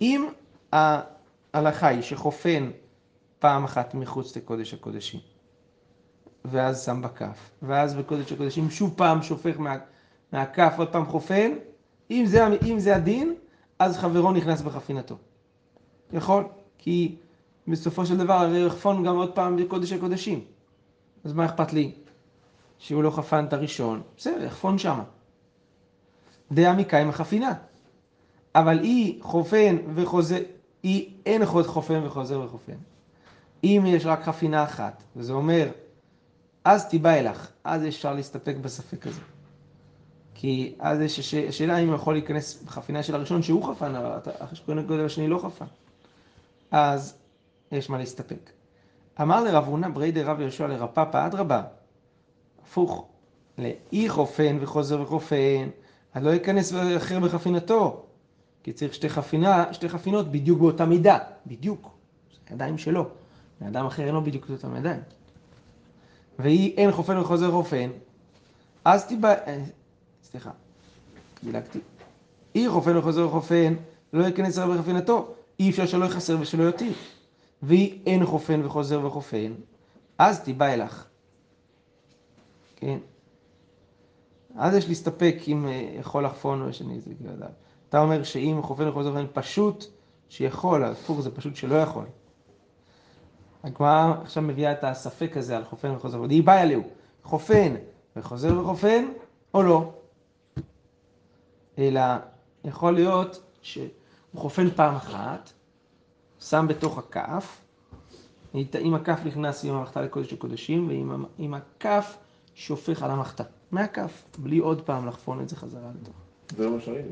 אם 0.00 0.28
ההלכה 0.72 1.88
היא 1.88 2.02
שחופן 2.02 2.70
פעם 3.38 3.64
אחת 3.64 3.94
מחוץ 3.94 4.36
לקודש 4.36 4.74
הקודשים, 4.74 5.20
ואז 6.44 6.84
שם 6.84 7.02
בכף, 7.02 7.50
ואז 7.62 7.94
בקודש 7.94 8.32
הקודשים 8.32 8.70
שוב 8.70 8.94
פעם 8.96 9.22
שופך 9.22 9.58
מה, 9.58 9.76
מהכף, 10.32 10.74
עוד 10.78 10.88
פעם 10.88 11.06
חופן, 11.06 11.50
אם 12.10 12.24
זה, 12.26 12.46
אם 12.66 12.78
זה 12.78 12.96
הדין, 12.96 13.34
אז 13.78 13.98
חברו 13.98 14.32
נכנס 14.32 14.60
בחפינתו. 14.60 15.16
יכול, 16.12 16.44
כי 16.78 17.16
בסופו 17.68 18.06
של 18.06 18.16
דבר 18.16 18.34
הרי 18.34 18.66
יחפון 18.66 19.04
גם 19.04 19.16
עוד 19.16 19.34
פעם 19.34 19.56
בקודש 19.56 19.92
הקודשים. 19.92 20.44
אז 21.24 21.32
מה 21.32 21.44
אכפת 21.44 21.72
לי? 21.72 21.92
שהוא 22.78 23.02
לא 23.02 23.10
חפן 23.10 23.44
את 23.44 23.52
הראשון, 23.52 24.02
בסדר, 24.16 24.44
יחפון 24.44 24.78
שמה. 24.78 25.04
דעה 26.52 26.74
מקיים 26.74 27.08
החפינה. 27.08 27.52
אבל 28.54 28.78
היא 28.78 29.22
חופן 29.22 29.76
וחוזר, 29.94 30.38
היא 30.82 31.10
אין 31.26 31.46
חופן 31.46 32.00
וחוזר 32.04 32.40
וחופן. 32.40 32.76
אם 33.64 33.82
יש 33.86 34.06
רק 34.06 34.22
חפינה 34.22 34.64
אחת, 34.64 35.02
וזה 35.16 35.32
אומר, 35.32 35.68
אז 36.70 36.88
תיבא 36.88 37.18
אלך, 37.18 37.50
אז 37.64 37.86
אפשר 37.86 38.14
להסתפק 38.14 38.54
בספק 38.60 39.06
הזה. 39.06 39.20
כי 40.34 40.74
אז 40.78 41.00
יש 41.00 41.18
הש... 41.18 41.34
השאלה 41.34 41.78
אם 41.78 41.88
הוא 41.88 41.94
יכול 41.94 42.14
להיכנס 42.14 42.62
בחפינה 42.62 43.02
של 43.02 43.14
הראשון 43.14 43.42
שהוא 43.42 43.64
חפן, 43.64 43.94
אבל 43.94 44.18
החשבון 44.40 44.78
הגודל 44.78 45.04
השני 45.04 45.28
לא 45.28 45.38
חפן. 45.38 45.64
אז 46.70 47.16
יש 47.72 47.90
מה 47.90 47.98
להסתפק. 47.98 48.50
אמר 49.20 49.44
לרב 49.44 49.64
הונא 49.64 49.88
ברי 49.88 50.12
דרב 50.12 50.40
יהושע 50.40 50.66
לרפפא 50.66 51.26
אדרבה, 51.26 51.62
הפוך, 52.62 53.06
לאי 53.58 54.08
חופן 54.08 54.58
וחוזר 54.60 55.00
וחופן, 55.00 55.68
אז 56.14 56.24
לא 56.24 56.30
ייכנס 56.30 56.72
אחר 56.96 57.20
בחפינתו, 57.20 58.04
כי 58.62 58.72
צריך 58.72 58.94
שתי, 58.94 59.08
חפינה, 59.08 59.72
שתי 59.72 59.88
חפינות 59.88 60.32
בדיוק 60.32 60.58
באותה 60.60 60.86
מידה, 60.86 61.18
בדיוק, 61.46 61.90
זה 62.32 62.54
ידיים 62.54 62.78
שלו, 62.78 63.08
לאדם 63.60 63.86
אחר 63.86 64.04
אין 64.04 64.14
לו 64.14 64.24
בדיוק 64.24 64.44
את 64.44 64.50
אותם 64.50 64.76
ידיים. 64.76 65.00
ואי 66.38 66.74
אין 66.76 66.92
חופן 66.92 67.18
וחוזר 67.18 67.50
חופן, 67.50 67.90
אז 68.84 69.06
תיבא, 69.06 69.34
אה, 69.46 69.64
סליחה, 70.24 70.50
דילגתי. 71.44 71.78
אי 72.54 72.68
חופן 72.68 72.96
וחוזר 72.96 73.26
וחופן, 73.26 73.74
לא 74.12 74.24
ייכנס 74.24 74.58
אחר 74.58 74.70
בחפינתו, 74.70 75.34
אי 75.60 75.70
אפשר 75.70 75.86
שלא 75.86 76.04
יחסר 76.04 76.36
ושלא 76.40 76.62
יותיר. 76.62 76.92
ואי 77.62 77.98
אין 78.06 78.26
חופן 78.26 78.66
וחוזר 78.66 79.06
וחופן, 79.06 79.52
אז 80.18 80.40
תיבא 80.40 80.74
אלך. 80.74 81.04
כן? 82.76 82.98
אז 84.56 84.74
יש 84.74 84.88
להסתפק 84.88 85.36
אם 85.48 85.68
אה, 85.68 85.88
יכול 86.00 86.24
לחפון 86.24 86.62
או 86.62 86.72
שאני 86.72 87.00
זה 87.00 87.14
כאילו 87.14 87.32
לדעת. 87.32 87.50
אתה 87.88 88.00
אומר 88.00 88.22
שאם 88.22 88.58
חופן 88.62 88.88
וחוזר 88.88 89.08
וחופן 89.08 89.26
פשוט 89.32 89.84
שיכול, 90.28 90.84
הפוך 90.84 91.20
זה 91.20 91.30
פשוט 91.30 91.56
שלא 91.56 91.74
יכול. 91.74 92.04
הגמרא 93.64 94.14
עכשיו 94.22 94.42
מביאה 94.42 94.72
את 94.72 94.84
הספק 94.84 95.36
הזה 95.36 95.56
על 95.56 95.64
חופן 95.64 95.90
וחוזר 95.90 96.16
וחופן. 96.18 96.30
היא 96.30 96.42
באה 96.42 96.62
אלוהו, 96.62 96.82
חופן 97.22 97.74
וחוזר 98.16 98.60
וחופן 98.60 99.04
או 99.54 99.62
לא? 99.62 99.92
אלא 101.78 102.00
יכול 102.64 102.94
להיות 102.94 103.42
שהוא 103.62 103.88
חופן 104.34 104.70
פעם 104.70 104.94
אחת, 104.94 105.52
שם 106.40 106.66
בתוך 106.68 106.98
הכף, 106.98 107.60
אם 108.54 108.94
הכף 108.94 109.20
נכנס 109.24 109.64
עם 109.64 109.74
המחתה 109.74 110.00
לקודש 110.02 110.32
הקודשים, 110.32 110.88
ועם 111.38 111.54
הכף 111.54 112.16
שופך 112.54 113.02
על 113.02 113.10
המחתה, 113.10 113.44
מהכף, 113.70 114.24
בלי 114.38 114.58
עוד 114.58 114.82
פעם 114.82 115.06
לחפון 115.06 115.40
את 115.40 115.48
זה 115.48 115.56
חזרה 115.56 115.90
לתוך. 116.02 116.14
זה 116.56 116.64
לא 116.64 116.70
מה 116.70 116.80
שראינו. 116.80 117.08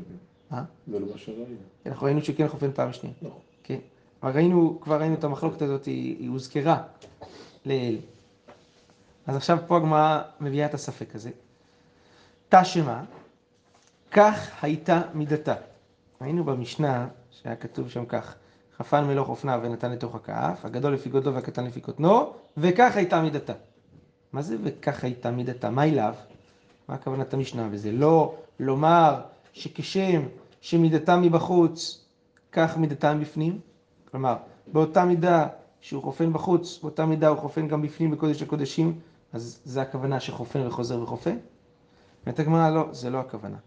אה? 0.51 0.63
זה 0.87 0.99
לא 0.99 1.07
מה 1.11 1.17
שראינו. 1.17 1.55
אנחנו 1.85 2.05
ראינו 2.05 2.21
שכן 2.21 2.47
חופן 2.47 2.71
פעם 2.71 2.93
שנייה. 2.93 3.15
נכון. 3.21 3.39
כן. 3.63 3.79
ראינו, 4.23 4.79
כבר 4.81 4.99
ראינו 4.99 5.15
את 5.15 5.23
המחלוקת 5.23 5.61
הזאת, 5.61 5.85
היא, 5.85 6.17
היא 6.19 6.29
הוזכרה 6.29 6.83
לאל. 7.65 7.97
אז 9.27 9.35
עכשיו 9.35 9.57
פה 9.67 9.77
הגמרא 9.77 10.21
מביאה 10.41 10.65
את 10.65 10.73
הספק 10.73 11.15
הזה. 11.15 11.29
תשמע, 12.49 13.01
כך 14.11 14.63
הייתה 14.63 15.01
מידתה. 15.13 15.55
ראינו 16.21 16.43
במשנה 16.43 17.07
שהיה 17.31 17.55
כתוב 17.55 17.89
שם 17.89 18.05
כך, 18.05 18.35
חפן 18.77 19.05
מלוך 19.05 19.29
אופנה 19.29 19.59
ונתן 19.61 19.91
לתוך 19.91 20.15
הכף, 20.15 20.59
הגדול 20.63 20.93
לפי 20.93 21.09
גודלו 21.09 21.33
והקטן 21.33 21.65
לפי 21.65 21.81
קוטנו, 21.81 22.33
וכך 22.57 22.95
הייתה 22.95 23.21
מידתה. 23.21 23.53
מה 24.33 24.41
זה 24.41 24.55
וכך 24.63 25.03
הייתה 25.03 25.31
מידתה? 25.31 25.69
מה 25.69 25.83
אליו? 25.83 26.13
מה 26.87 26.95
הכוונת 26.95 27.33
המשנה? 27.33 27.67
וזה 27.71 27.91
לא 27.91 28.35
לומר 28.59 29.21
שכשם 29.53 30.23
שמידתה 30.61 31.17
מבחוץ, 31.17 32.05
כך 32.51 32.77
מידתה 32.77 33.13
מבפנים? 33.13 33.59
כלומר, 34.11 34.35
באותה 34.71 35.05
מידה 35.05 35.47
שהוא 35.81 36.03
חופן 36.03 36.33
בחוץ, 36.33 36.79
באותה 36.81 37.05
מידה 37.05 37.27
הוא 37.27 37.37
חופן 37.37 37.67
גם 37.67 37.81
בפנים 37.81 38.11
בקודש 38.11 38.41
הקודשים, 38.41 38.99
אז 39.33 39.59
זה 39.65 39.81
הכוונה 39.81 40.19
שחופן 40.19 40.67
וחוזר 40.67 41.01
וחופן? 41.01 41.37
אומרת 42.25 42.39
הגמרא, 42.39 42.69
לא, 42.69 42.87
זה 42.91 43.09
לא 43.09 43.19
הכוונה. 43.19 43.57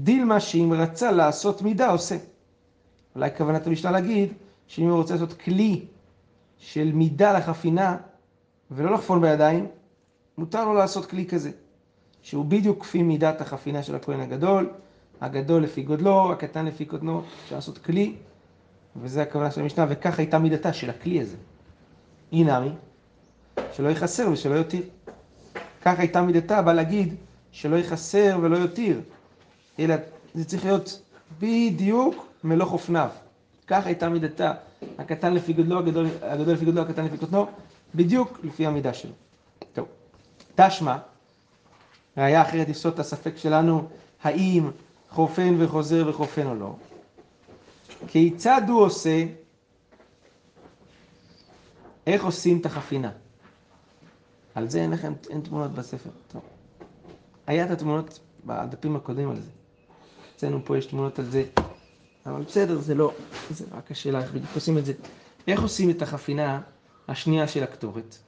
דילמה 0.00 0.40
שאם 0.40 0.72
רצה 0.76 1.12
לעשות 1.12 1.62
מידה, 1.62 1.90
עושה. 1.90 2.16
אולי 3.14 3.30
כוונת 3.36 3.66
המשנה 3.66 3.90
להגיד, 3.90 4.32
שאם 4.66 4.88
הוא 4.88 4.98
רוצה 4.98 5.14
לעשות 5.14 5.32
כלי 5.32 5.84
של 6.58 6.92
מידה 6.92 7.38
לחפינה, 7.38 7.96
ולא 8.70 8.92
לחפון 8.94 9.20
בידיים, 9.20 9.66
מותר 10.38 10.64
לו 10.64 10.74
לעשות 10.74 11.06
כלי 11.06 11.26
כזה, 11.26 11.50
שהוא 12.22 12.44
בדיוק 12.44 12.82
כפי 12.82 13.02
מידת 13.02 13.40
החפינה 13.40 13.82
של 13.82 13.94
הכהן 13.94 14.20
הגדול, 14.20 14.70
הגדול 15.20 15.62
לפי 15.62 15.82
גודלו, 15.82 16.32
הקטן 16.32 16.66
לפי 16.66 16.84
קוטנו, 16.84 17.22
אפשר 17.44 17.54
לעשות 17.54 17.78
כלי, 17.78 18.14
וזה 18.96 19.22
הכוונה 19.22 19.50
של 19.50 19.60
המשנה, 19.60 19.86
וכך 19.88 20.18
הייתה 20.18 20.38
מידתה 20.38 20.72
של 20.72 20.90
הכלי 20.90 21.20
הזה. 21.20 21.36
אי 22.32 22.44
נמי, 22.44 22.70
שלא 23.72 23.88
יחסר 23.88 24.28
ושלא 24.32 24.54
יותיר. 24.54 24.82
כך 25.82 25.98
הייתה 25.98 26.22
מידתה, 26.22 26.62
בא 26.62 26.72
להגיד 26.72 27.14
שלא 27.52 27.76
יחסר 27.76 28.38
ולא 28.42 28.56
יותיר, 28.56 29.00
אלא 29.78 29.94
זה 30.34 30.44
צריך 30.44 30.64
להיות 30.64 31.02
בדיוק 31.38 32.26
מלוך 32.44 32.72
אופניו. 32.72 33.08
כך 33.66 33.86
הייתה 33.86 34.08
מידתה, 34.08 34.52
הקטן 34.98 35.34
לפי 35.34 35.52
גודלו, 35.52 35.78
הגדול, 35.78 36.06
הגדול 36.22 36.54
לפי 36.54 36.64
גודלו, 36.64 36.82
הקטן 36.82 37.04
לפי 37.04 37.18
קוטנו, 37.18 37.46
בדיוק 37.94 38.38
לפי 38.42 38.66
המידה 38.66 38.94
שלו. 38.94 39.12
טוב, 39.72 39.88
תשמע, 40.54 40.96
ראיה 42.16 42.42
אחרת 42.42 42.68
יפסוד 42.68 42.92
את 42.92 42.98
הספק 42.98 43.36
שלנו, 43.36 43.88
האם 44.22 44.70
חופן 45.10 45.54
וחוזר 45.58 46.08
וחופן 46.08 46.46
או 46.46 46.54
לא. 46.54 46.74
כיצד 48.06 48.62
הוא 48.68 48.82
עושה, 48.82 49.24
איך 52.06 52.24
עושים 52.24 52.60
את 52.60 52.66
החפינה? 52.66 53.10
על 54.54 54.68
זה 54.68 54.82
אין 54.82 54.90
לכם, 54.90 55.12
אין 55.30 55.40
תמונות 55.40 55.70
בספר. 55.70 56.10
טוב. 56.28 56.42
היה 57.46 57.64
את 57.64 57.70
התמונות 57.70 58.20
בדפים 58.46 58.96
הקודמים 58.96 59.30
על 59.30 59.40
זה. 59.40 59.50
אצלנו 60.36 60.64
פה 60.64 60.78
יש 60.78 60.86
תמונות 60.86 61.18
על 61.18 61.24
זה, 61.24 61.44
אבל 62.26 62.42
בסדר, 62.42 62.78
זה 62.78 62.94
לא, 62.94 63.12
זה 63.50 63.64
רק 63.72 63.90
השאלה 63.90 64.22
איך 64.22 64.32
בדיוק 64.32 64.50
עושים 64.54 64.78
את 64.78 64.84
זה. 64.84 64.92
איך 65.48 65.62
עושים 65.62 65.90
את 65.90 66.02
החפינה 66.02 66.60
השנייה 67.08 67.48
של 67.48 67.62
הקטורת? 67.62 68.18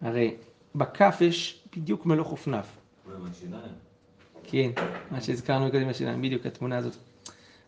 הרי 0.00 0.36
בכף 0.74 1.16
יש 1.20 1.64
בדיוק 1.76 2.06
מלוך 2.06 2.30
אופניו. 2.30 2.64
כן, 4.42 4.70
מה 5.10 5.20
שהזכרנו 5.20 5.70
קודם 5.70 5.88
השיניים, 5.88 6.22
בדיוק 6.22 6.46
התמונה 6.46 6.76
הזאת. 6.76 6.96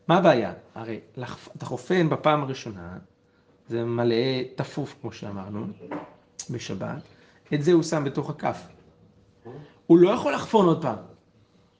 מה 0.09 0.17
הבעיה? 0.17 0.53
הרי 0.75 1.01
אתה 1.57 1.67
חופן 1.67 2.09
בפעם 2.09 2.43
הראשונה, 2.43 2.99
זה 3.69 3.85
מלא 3.85 4.43
תפוף 4.55 4.95
כמו 5.01 5.13
שאמרנו, 5.13 5.67
בשבת, 6.51 7.03
את 7.55 7.63
זה 7.63 7.73
הוא 7.73 7.83
שם 7.83 8.05
בתוך 8.05 8.31
הכף. 8.31 8.67
הוא 9.87 9.99
לא 9.99 10.11
יכול 10.11 10.35
לחפון 10.35 10.67
עוד 10.67 10.83
פעם, 10.83 10.99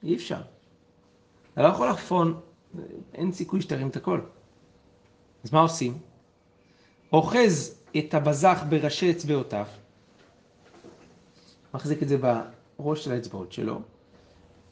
אי 0.03 0.15
אפשר. 0.15 0.41
אתה 1.53 1.61
לא 1.61 1.67
יכול 1.67 1.89
לחפון, 1.89 2.39
אין 3.13 3.31
סיכוי 3.31 3.61
שתרים 3.61 3.87
את 3.87 3.95
הכל. 3.95 4.21
אז 5.43 5.53
מה 5.53 5.59
עושים? 5.59 5.97
אוחז 7.13 7.81
את 7.97 8.13
הבזח 8.13 8.63
בראשי 8.69 9.11
אצבעותיו, 9.11 9.65
מחזיק 11.73 12.03
את 12.03 12.07
זה 12.07 12.17
בראש 12.17 13.05
של 13.05 13.11
האצבעות 13.11 13.51
שלו, 13.51 13.81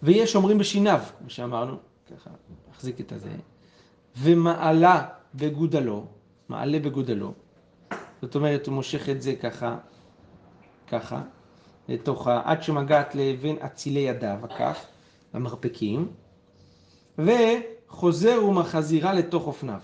ויש 0.03 0.35
אומרים 0.35 0.57
בשיניו, 0.57 0.99
כמו 1.19 1.29
שאמרנו, 1.29 1.77
ככה, 2.11 2.29
מחזיק 2.71 3.01
את 3.01 3.11
הזה, 3.11 3.35
ומעלה 4.17 5.05
בגודלו, 5.35 6.05
מעלה 6.49 6.79
בגודלו, 6.79 7.33
זאת 8.21 8.35
אומרת, 8.35 8.67
הוא 8.67 8.75
מושך 8.75 9.09
את 9.09 9.21
זה 9.21 9.35
ככה, 9.35 9.77
ככה, 10.87 11.21
לתוך 11.89 12.27
ה... 12.27 12.41
עד 12.45 12.63
שמגעת 12.63 13.15
לבין 13.15 13.57
אצילי 13.65 13.99
ידיו, 13.99 14.37
הכף, 14.43 14.85
המרפקים, 15.33 16.11
וחוזר 17.17 18.45
ומחזירה 18.49 19.13
לתוך 19.13 19.47
אופניו. 19.47 19.79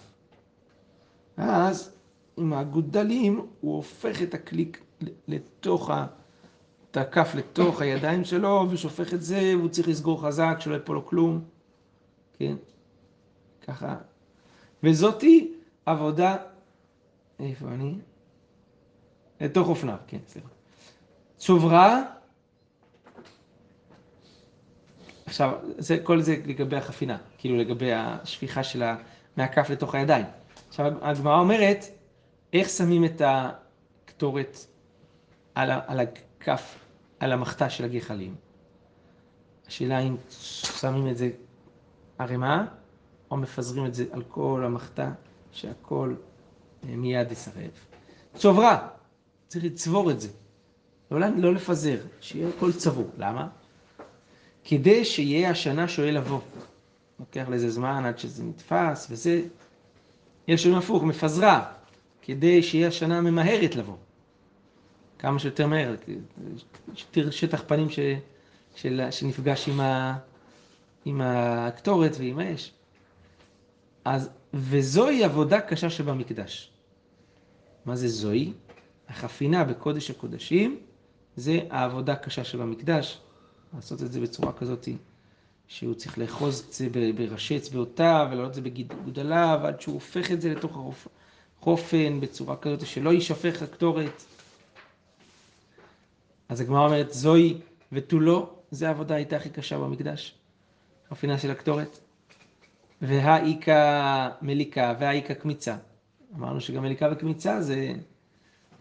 אז 1.37 1.95
עם 2.37 2.53
הגודלים 2.53 3.47
הוא 3.61 3.75
הופך 3.75 4.21
את 4.21 4.33
הכלי 4.33 4.71
לתוך 5.27 5.89
ה... 5.89 6.07
את 6.91 6.97
הכף 6.97 7.31
לתוך 7.35 7.81
הידיים 7.81 8.25
שלו 8.25 8.67
ושופך 8.69 9.13
את 9.13 9.21
זה 9.21 9.53
והוא 9.57 9.69
צריך 9.69 9.87
לסגור 9.87 10.21
חזק 10.21 10.55
שלא 10.59 10.75
יפול 10.75 10.95
לו 10.95 11.05
כלום, 11.05 11.43
כן? 12.41 12.55
ככה. 13.67 13.95
וזאתי 14.83 15.53
עבודה, 15.85 16.37
איפה 17.39 17.67
אני? 17.67 17.95
לתוך 19.41 19.67
אופניו, 19.67 19.97
כן, 20.07 20.17
סליחה. 20.27 20.47
צוברה, 21.37 22.03
עכשיו, 25.25 25.51
זה, 25.77 25.97
כל 26.03 26.21
זה 26.21 26.35
לגבי 26.45 26.77
החפינה, 26.77 27.17
כאילו 27.37 27.57
לגבי 27.57 27.93
השפיכה 27.93 28.63
שלה 28.63 28.97
מהכף 29.37 29.69
לתוך 29.69 29.95
הידיים. 29.95 30.25
עכשיו, 30.69 30.85
הגמרא 31.01 31.39
אומרת, 31.39 31.85
איך 32.53 32.69
שמים 32.69 33.05
את 33.05 33.21
הקטורת 33.25 34.57
על, 35.55 35.71
על 35.87 35.99
הכף, 35.99 36.79
על 37.19 37.31
המחתה 37.31 37.69
של 37.69 37.83
הגחלים? 37.83 38.35
השאלה 39.67 39.99
אם 39.99 40.15
שמים 40.79 41.07
את 41.07 41.17
זה 41.17 41.29
ערימה, 42.21 42.65
או 43.31 43.37
מפזרים 43.37 43.85
את 43.85 43.93
זה 43.93 44.05
על 44.11 44.23
כל 44.27 44.63
המחתה, 44.65 45.11
שהכל 45.51 46.15
אה, 46.89 46.95
מיד 46.95 47.31
יסרב. 47.31 47.71
צוברה, 48.35 48.87
צריך 49.47 49.65
לצבור 49.65 50.11
את 50.11 50.21
זה. 50.21 50.29
לא, 51.11 51.27
לא 51.37 51.53
לפזר, 51.53 51.97
שיהיה 52.21 52.49
הכל 52.49 52.71
צבור. 52.71 53.09
למה? 53.17 53.47
כדי 54.63 55.05
שיהיה 55.05 55.49
השנה 55.49 55.87
שואל 55.87 56.17
לבוא. 56.17 56.39
לוקח 57.19 57.45
לזה 57.49 57.69
זמן 57.69 58.05
עד 58.05 58.19
שזה 58.19 58.43
נתפס, 58.43 59.07
וזה... 59.09 59.41
יש 60.47 60.65
לנו 60.65 60.77
הפוך, 60.77 61.03
מפזרה, 61.03 61.71
כדי 62.21 62.63
שיהיה 62.63 62.87
השנה 62.87 63.21
ממהרת 63.21 63.75
לבוא. 63.75 63.95
כמה 65.19 65.39
שיותר 65.39 65.67
מהר, 65.67 65.95
שטח 67.31 67.63
פנים 67.67 67.89
ש, 67.89 67.99
של, 68.75 69.01
שנפגש 69.11 69.69
עם, 69.69 69.79
ה, 69.79 70.17
עם 71.05 71.21
הקטורת 71.21 72.11
ועם 72.17 72.39
האש. 72.39 72.71
אז, 74.05 74.29
וזוהי 74.53 75.23
עבודה 75.23 75.61
קשה 75.61 75.89
שבמקדש. 75.89 76.71
מה 77.85 77.95
זה 77.95 78.07
זוהי? 78.07 78.53
החפינה 79.07 79.63
בקודש 79.63 80.11
הקודשים 80.11 80.79
זה 81.35 81.59
העבודה 81.69 82.13
הקשה 82.13 82.43
שבמקדש, 82.43 83.21
לעשות 83.73 84.03
את 84.03 84.11
זה 84.11 84.21
בצורה 84.21 84.53
כזאת 84.53 84.87
שהוא 85.67 85.93
צריך 85.93 86.17
לאחוז 86.17 86.65
את 86.67 86.73
זה 86.73 86.87
בראשי 87.15 87.57
אצבעותיו 87.57 88.27
ולעלות 88.31 88.49
את 88.49 88.55
זה 88.55 88.61
בגודליו 88.61 89.59
עד 89.63 89.81
שהוא 89.81 89.93
הופך 89.93 90.31
את 90.31 90.41
זה 90.41 90.49
לתוך 90.49 90.77
החופן 91.59 92.19
בצורה 92.19 92.57
כזאת 92.57 92.87
שלא 92.87 93.13
יישפך 93.13 93.61
הקטורת. 93.61 94.23
אז 96.49 96.61
הגמרא 96.61 96.85
אומרת 96.85 97.13
זוהי 97.13 97.57
ותו 97.91 98.19
לא, 98.19 98.55
זה 98.71 98.87
העבודה 98.87 99.15
הייתה 99.15 99.35
הכי 99.35 99.49
קשה 99.49 99.77
במקדש, 99.77 100.35
חפינה 101.11 101.37
של 101.37 101.51
הקטורת. 101.51 101.99
והאיכה 103.01 104.29
מליקה 104.41 104.93
והאיכה 104.99 105.33
קמיצה. 105.33 105.75
אמרנו 106.35 106.61
שגם 106.61 106.83
מליקה 106.83 107.09
וקמיצה 107.11 107.61
זה, 107.61 107.93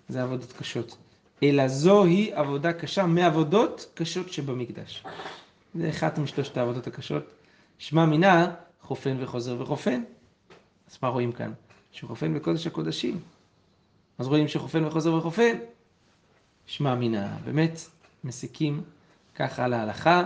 זה 0.08 0.22
עבודות 0.22 0.52
קשות. 0.52 0.96
אלא 1.42 1.68
זוהי 1.68 2.32
עבודה 2.32 2.72
קשה 2.72 3.06
מעבודות 3.06 3.90
קשות 3.94 4.32
שבמקדש. 4.32 5.04
זה 5.74 5.90
אחת 5.90 6.18
משלושת 6.18 6.56
העבודות 6.56 6.86
הקשות. 6.86 7.24
שמע 7.78 8.06
מינה, 8.06 8.54
חופן 8.80 9.16
וחוזר 9.20 9.62
וחופן. 9.62 10.02
אז 10.90 10.98
מה 11.02 11.08
רואים 11.08 11.32
כאן? 11.32 11.52
שחופן 11.92 12.34
בקודש 12.34 12.66
הקודשים. 12.66 13.20
אז 14.18 14.26
רואים 14.26 14.48
שחופן 14.48 14.84
וחוזר 14.84 15.14
וחופן. 15.14 15.58
שמע 16.66 16.94
מינה, 16.94 17.36
באמת 17.44 17.80
מסיקים 18.24 18.82
ככה 19.34 19.68
להלכה, 19.68 20.22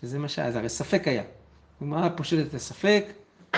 שזה 0.00 0.18
מה 0.18 0.28
שהיה, 0.28 0.52
זה 0.52 0.58
הרי 0.58 0.68
ספק 0.68 1.08
היה. 1.08 1.22
הגמרא 1.80 2.08
פושטת 2.16 2.46
את 2.48 2.54
הספק, 2.54 3.04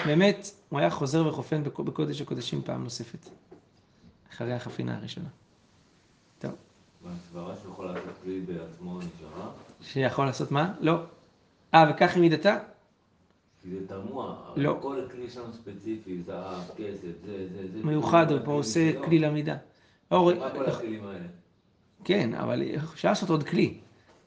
באמת, 0.07 0.51
הוא 0.68 0.79
היה 0.79 0.90
חוזר 0.90 1.27
וחופן 1.27 1.64
בקודש 1.64 2.20
הקודשים 2.20 2.62
פעם 2.62 2.85
נוספת, 2.85 3.29
אחרי 4.33 4.53
החפינה 4.53 4.96
הראשונה. 4.96 5.29
טוב. 6.38 6.53
והסברה 7.03 7.55
שהוא 7.62 7.72
יכול 7.72 7.87
לעשות 7.87 8.03
כלי 8.22 8.40
בעצמו 8.40 8.99
נשארה? 8.99 9.51
שיכול 9.83 10.27
לעשות 10.27 10.51
מה? 10.51 10.75
לא. 10.81 11.03
אה, 11.75 11.85
וכך 11.90 12.14
היא 12.14 12.20
מידתה? 12.20 12.59
כי 13.62 13.68
זה 13.70 13.88
תמוה, 13.88 14.37
לא. 14.57 14.79
כל 14.83 15.03
כלי 15.12 15.31
שם 15.31 15.53
ספציפי, 15.53 16.22
זהב, 16.22 16.62
כסף, 16.77 17.27
זה, 17.27 17.49
זה, 17.53 17.72
זה... 17.72 17.85
מיוחד, 17.85 18.31
הוא 18.31 18.40
פה 18.44 18.53
עושה 18.53 19.03
כלי 19.05 19.18
למידה. 19.18 19.57
מה 20.11 20.18
כל 20.51 20.66
הכלים 20.66 21.07
האלה? 21.07 21.27
כן, 22.05 22.35
אבל 22.35 22.62
אפשר 22.92 23.09
לעשות 23.09 23.31
עוד 23.31 23.42
כלי. 23.42 23.79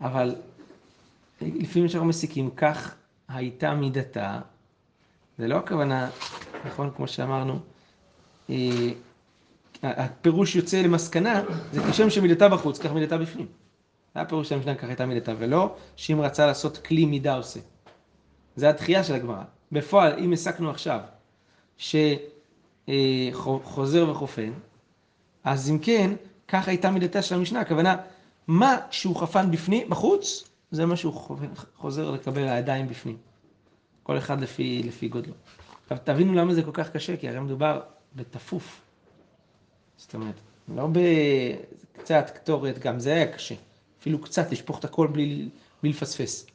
אבל 0.01 0.35
לפעמים 1.41 1.89
שאנחנו 1.89 2.07
מסיקים, 2.07 2.49
כך 2.49 2.95
הייתה 3.27 3.73
מידתה, 3.73 4.39
זה 5.37 5.47
לא 5.47 5.55
הכוונה, 5.55 6.09
נכון, 6.65 6.91
כמו 6.95 7.07
שאמרנו, 7.07 7.59
אה, 8.49 8.55
הפירוש 9.83 10.55
יוצא 10.55 10.81
למסקנה, 10.81 11.43
זה 11.73 11.81
כשם 11.91 12.09
שמידתה 12.09 12.49
בחוץ, 12.49 12.79
כך 12.79 12.91
מידתה 12.91 13.17
בפנים. 13.17 13.47
זה 14.15 14.21
הפירוש 14.21 14.49
של 14.49 14.55
המשנה, 14.55 14.75
כך 14.75 14.87
הייתה 14.87 15.05
מידתה, 15.05 15.33
ולא 15.39 15.75
שאם 15.95 16.21
רצה 16.21 16.45
לעשות 16.45 16.77
כלי 16.77 17.05
מידה 17.05 17.35
עושה. 17.35 17.59
זה 18.55 18.69
התחייה 18.69 19.03
של 19.03 19.13
הגמרא. 19.13 19.43
בפועל, 19.71 20.19
אם 20.19 20.33
הסקנו 20.33 20.69
עכשיו 20.69 20.99
שחוזר 22.87 24.09
וחופן, 24.09 24.51
אז 25.43 25.69
אם 25.69 25.79
כן, 25.79 26.11
כך 26.47 26.67
הייתה 26.67 26.91
מידתה 26.91 27.21
של 27.21 27.35
המשנה, 27.35 27.59
הכוונה, 27.59 27.95
מה 28.47 28.77
שהוא 28.91 29.15
חפן 29.15 29.51
בפנים, 29.51 29.89
בחוץ, 29.89 30.49
זה 30.71 30.85
מה 30.85 30.95
שהוא 30.95 31.13
חוזר 31.75 32.11
לקבל 32.11 32.47
הידיים 32.47 32.87
בפנים. 32.87 33.17
כל 34.03 34.17
אחד 34.17 34.41
לפי, 34.41 34.83
לפי 34.83 35.07
גודלו. 35.07 35.33
עכשיו 35.83 35.97
תבינו 36.03 36.33
למה 36.33 36.53
זה 36.53 36.63
כל 36.63 36.71
כך 36.73 36.91
קשה, 36.91 37.17
כי 37.17 37.29
הרי 37.29 37.39
מדובר 37.39 37.81
בתפוף. 38.15 38.81
זאת 39.97 40.13
אומרת, 40.13 40.35
לא 40.67 40.87
בקצת 40.91 42.31
קטורת, 42.35 42.79
גם 42.79 42.99
זה 42.99 43.13
היה 43.13 43.33
קשה. 43.33 43.55
אפילו 43.99 44.21
קצת 44.21 44.51
לשפוך 44.51 44.79
את 44.79 44.85
הכל 44.85 45.07
בלי, 45.07 45.49
בלי 45.83 45.91
לפספס. 45.91 46.47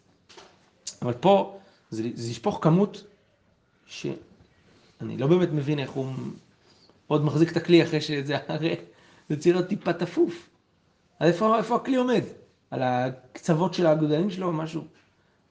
אבל 1.02 1.12
פה 1.12 1.58
זה, 1.90 2.02
זה 2.14 2.30
לשפוך 2.30 2.58
כמות 2.62 3.04
שאני 3.86 4.16
לא 5.18 5.26
באמת 5.26 5.48
מבין 5.52 5.78
איך 5.78 5.90
הוא 5.90 6.12
עוד 7.06 7.24
מחזיק 7.24 7.52
את 7.52 7.56
הכלי 7.56 7.82
אחרי 7.82 8.00
שזה 8.00 8.36
הרי 8.48 8.76
זה 9.28 9.36
צריך 9.36 9.56
להיות 9.56 9.68
טיפה 9.68 9.92
תפוף. 9.92 10.48
אז 11.20 11.28
איפה, 11.28 11.58
איפה 11.58 11.76
הכלי 11.76 11.96
עומד? 11.96 12.22
על 12.74 12.82
הקצוות 12.82 13.74
של 13.74 13.86
האגודלים 13.86 14.30
שלו 14.30 14.46
או 14.46 14.52
משהו? 14.52 14.84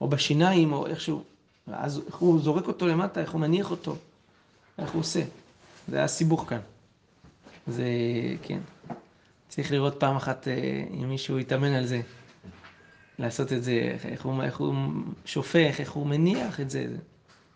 או 0.02 0.08
בשיניים 0.08 0.74
או 0.74 0.88
איכשהו. 0.88 1.24
ואז 1.68 2.02
איך 2.08 2.16
הוא 2.16 2.42
זורק 2.42 2.68
אותו 2.68 2.88
למטה, 2.88 3.22
איך 3.22 3.32
הוא 3.32 3.42
מניח 3.42 3.72
אותו, 3.72 3.96
איך 4.78 4.92
הוא 4.92 5.00
עושה. 5.00 5.22
זה 5.88 6.04
הסיבוך 6.04 6.46
כאן. 6.50 6.60
זה, 7.68 7.86
כן. 8.42 8.60
צריך 9.50 9.72
לראות 9.72 10.00
פעם 10.00 10.16
אחת 10.16 10.48
אה, 10.48 10.84
אם 10.94 11.10
מישהו 11.10 11.40
יתאמן 11.40 11.74
על 11.74 11.86
זה. 11.86 12.02
לעשות 13.20 13.54
את 13.54 13.64
זה, 13.64 13.98
איך 14.04 14.26
הוא, 14.26 14.44
איך 14.44 14.58
הוא 14.58 14.76
שופך, 15.26 15.76
איך 15.80 15.92
הוא 15.92 16.08
מניח 16.08 16.60
את 16.60 16.70
זה. 16.70 16.88
זה 16.90 16.98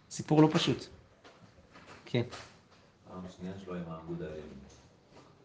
סיפור 0.10 0.42
לא 0.42 0.50
פשוט. 0.52 0.86
כן. 2.06 2.24
פעם 3.08 3.22
שנייה 3.38 3.54
שלו 3.66 3.76
עם 3.76 3.84
האגודלים. 3.88 4.44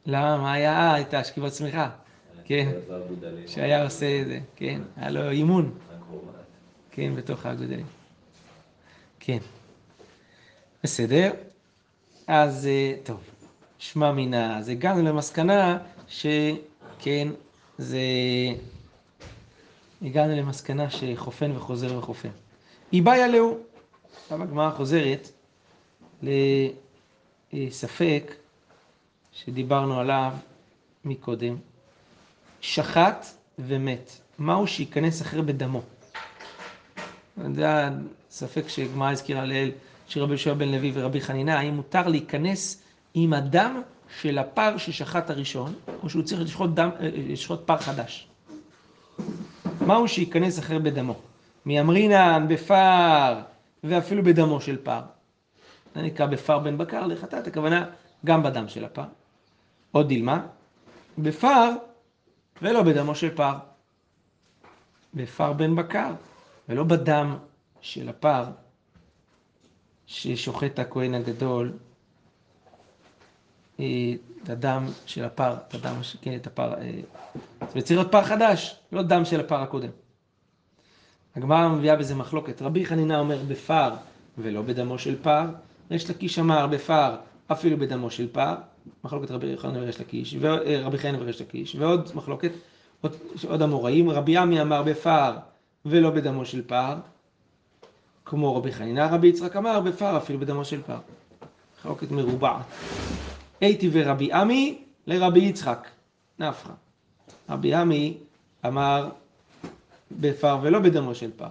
למה? 0.07 0.37
מה 0.37 0.53
היה? 0.53 0.95
הייתה 0.95 1.19
השכיבות 1.19 1.53
צמיחה. 1.53 1.91
כן. 2.53 2.73
שהיה 3.47 3.85
עושה 3.85 4.25
זה, 4.27 4.39
כן. 4.57 4.83
היה 4.97 5.11
לו 5.11 5.31
אימון. 5.31 5.75
כן, 6.91 7.17
בתוך 7.17 7.47
האגודלים. 7.47 7.87
כן. 9.21 9.39
בסדר. 10.85 11.33
אז 12.27 12.69
טוב, 13.03 13.21
שמע 13.79 14.13
מינה, 14.13 14.59
אז 14.59 14.69
הגענו 14.69 15.03
למסקנה 15.03 15.79
שכן, 16.09 17.29
זה... 17.79 17.99
הגענו 20.03 20.37
למסקנה 20.37 20.91
שחופן 20.91 21.57
וחוזר 21.57 21.99
וחופן. 21.99 22.29
איבאיה 22.93 23.29
לאו. 23.29 23.57
עכשיו 24.23 24.43
הגמרא 24.43 24.71
חוזרת 24.71 25.29
לספק 27.53 28.35
שדיברנו 29.33 30.01
עליו 30.01 30.33
מקודם, 31.05 31.57
שחט 32.63 33.27
ומת, 33.59 34.11
מהו 34.39 34.67
שייכנס 34.67 35.23
אחר 35.23 35.43
בדמו? 35.43 35.83
זה 37.55 37.67
הספק 38.31 38.69
שגמרא 38.69 39.11
הזכירה 39.11 39.45
לאל, 39.45 39.71
שרבי 40.09 40.33
יהושע 40.33 40.55
בן 40.55 40.69
לוי 40.69 40.93
ורבי 40.95 41.21
חנינה, 41.21 41.59
האם 41.59 41.75
מותר 41.75 42.09
להיכנס 42.09 42.83
עם 43.15 43.33
הדם 43.33 43.83
של 44.21 44.39
הפר 44.39 44.77
ששחט 44.77 45.31
הראשון, 45.31 45.75
או 46.03 46.11
שהוא 46.11 46.23
צריך 46.23 46.41
לשחוט, 46.41 46.71
דם, 46.75 46.91
אה, 47.01 47.09
לשחוט 47.15 47.67
פר 47.67 47.79
חדש? 47.79 48.29
מהו 49.81 50.09
שייכנס 50.09 50.59
אחר 50.59 50.79
בדמו? 50.79 51.15
מאמרינן, 51.67 52.47
בפר, 52.49 53.41
ואפילו 53.85 54.23
בדמו 54.23 54.61
של 54.61 54.77
פר. 54.77 55.01
זה 55.95 56.03
נקרא 56.03 56.27
בפר 56.27 56.59
בן 56.59 56.79
בקר 56.79 57.07
לחטאת, 57.07 57.47
הכוונה 57.47 57.85
גם 58.25 58.43
בדם 58.43 58.69
של 58.69 58.85
הפר. 58.85 59.05
עוד 59.93 60.09
דילמה, 60.09 60.41
בפר 61.19 61.71
ולא 62.63 62.83
בדמו 62.83 63.15
של 63.15 63.35
פר. 63.35 63.55
בפר 65.15 65.53
בן 65.53 65.77
בקר, 65.77 66.13
ולא 66.69 66.85
בדם 66.85 67.37
של 67.81 68.09
הפר 68.09 68.45
ששוחט 70.07 70.79
הכהן 70.79 71.15
הגדול, 71.15 71.73
אה, 73.81 74.15
את 74.43 74.51
הדם 74.51 74.87
של 75.07 75.25
הפר, 75.25 75.55
את 75.69 75.75
הדם, 75.75 75.95
כן, 76.23 76.37
את 76.37 76.47
הפר, 76.47 76.75
אה, 76.75 77.01
זה 77.75 77.81
צריך 77.81 77.91
להיות 77.91 78.13
פר 78.13 78.25
חדש, 78.25 78.77
לא 78.93 79.03
דם 79.03 79.25
של 79.25 79.41
הפר 79.41 79.61
הקודם. 79.63 79.91
הגמרא 81.37 81.69
מביאה 81.69 81.97
בזה 81.97 82.15
מחלוקת. 82.15 82.63
רבי 82.63 82.87
חנינה 82.87 83.19
אומר 83.19 83.39
בפר 83.49 83.95
ולא 84.39 84.63
בדמו 84.63 84.99
של 84.99 85.23
פר, 85.23 85.45
ריש 85.91 86.11
לקיש 86.11 86.39
אמר 86.39 86.67
בפר 86.67 87.17
אפילו 87.53 87.77
בדמו 87.77 88.11
של 88.11 88.33
פר, 88.33 88.55
מחלוקת 89.05 89.31
רבי 89.31 89.59
חנינה 89.59 89.79
וריש 89.79 90.01
לקיש, 90.01 90.35
רבי 90.85 90.99
חנינה 90.99 91.23
וריש 91.23 91.41
לקיש, 91.41 91.75
ועוד 91.75 92.11
מחלוקת, 92.15 92.51
עוד, 93.01 93.17
עוד 93.49 93.63
אמוראים, 93.63 94.11
רבי 94.11 94.37
עמי 94.37 94.63
אמר 94.63 94.83
בפר 94.83 95.37
ולא 95.85 96.11
בדמו 96.11 96.45
של 96.45 96.63
פר, 96.63 96.97
כמו 98.25 98.57
רבי 98.57 98.73
חנינה, 98.73 99.07
רבי 99.07 99.29
יצחק 99.29 99.57
אמר 99.57 99.81
בפר 99.81 100.17
אפילו 100.17 100.39
בדמו 100.39 100.65
של 100.65 100.83
פר. 100.83 100.99
מחלוקת 101.79 102.11
מרובעת. 102.11 102.65
הייתי 103.61 103.91
ורבי 103.93 104.33
עמי 104.33 104.85
לרבי 105.07 105.41
יצחק, 105.41 105.89
נפחא. 106.39 106.73
רבי 107.49 107.75
עמי 107.75 108.17
אמר 108.67 109.09
בפר 110.21 110.59
ולא 110.63 110.79
בדמו 110.79 111.15
של 111.15 111.31
פר. 111.37 111.49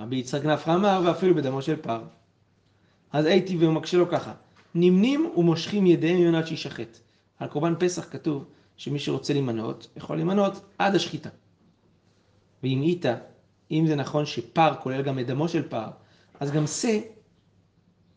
רבי 0.00 0.16
יצחק 0.16 0.44
נפחא 0.44 0.74
אמר 0.74 1.00
ואפילו 1.04 1.34
בדמו 1.34 1.62
של 1.62 1.76
פר. 1.76 2.00
אז 3.12 3.24
הייתי 3.24 3.56
ומקשה 3.60 3.96
לו 3.96 4.08
ככה, 4.08 4.32
נמנים 4.80 5.30
ומושכים 5.36 5.86
ידיהם 5.86 6.18
יונת 6.18 6.46
שישחט. 6.46 6.98
על 7.38 7.48
קורבן 7.48 7.74
פסח 7.78 8.06
כתוב 8.10 8.44
שמי 8.76 8.98
שרוצה 8.98 9.32
להימנות, 9.32 9.88
יכול 9.96 10.16
להימנות 10.16 10.60
עד 10.78 10.94
השחיטה. 10.94 11.28
ואם 12.62 12.82
איתה, 12.82 13.14
אם 13.70 13.84
זה 13.86 13.96
נכון 13.96 14.26
שפר 14.26 14.74
כולל 14.82 15.02
גם 15.02 15.18
את 15.18 15.26
דמו 15.26 15.48
של 15.48 15.68
פר, 15.68 15.88
אז 16.40 16.50
גם 16.50 16.66
שא, 16.66 16.98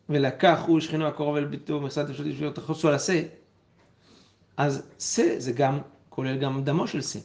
ולקח 0.08 0.60
הוא 0.66 0.80
שכנו 0.80 1.06
הקרוב 1.06 1.36
אל 1.36 1.44
ביתו 1.44 1.74
ומכסת 1.74 2.10
אפשרות 2.10 2.28
בשבילו 2.28 2.52
תחוסו 2.52 2.88
על 2.88 2.94
השא, 2.94 3.22
אז 4.56 4.82
שא 4.98 5.38
זה 5.38 5.52
גם 5.52 5.78
כולל 6.08 6.38
גם 6.38 6.64
דמו 6.64 6.86
של 6.86 7.02
שא. 7.02 7.18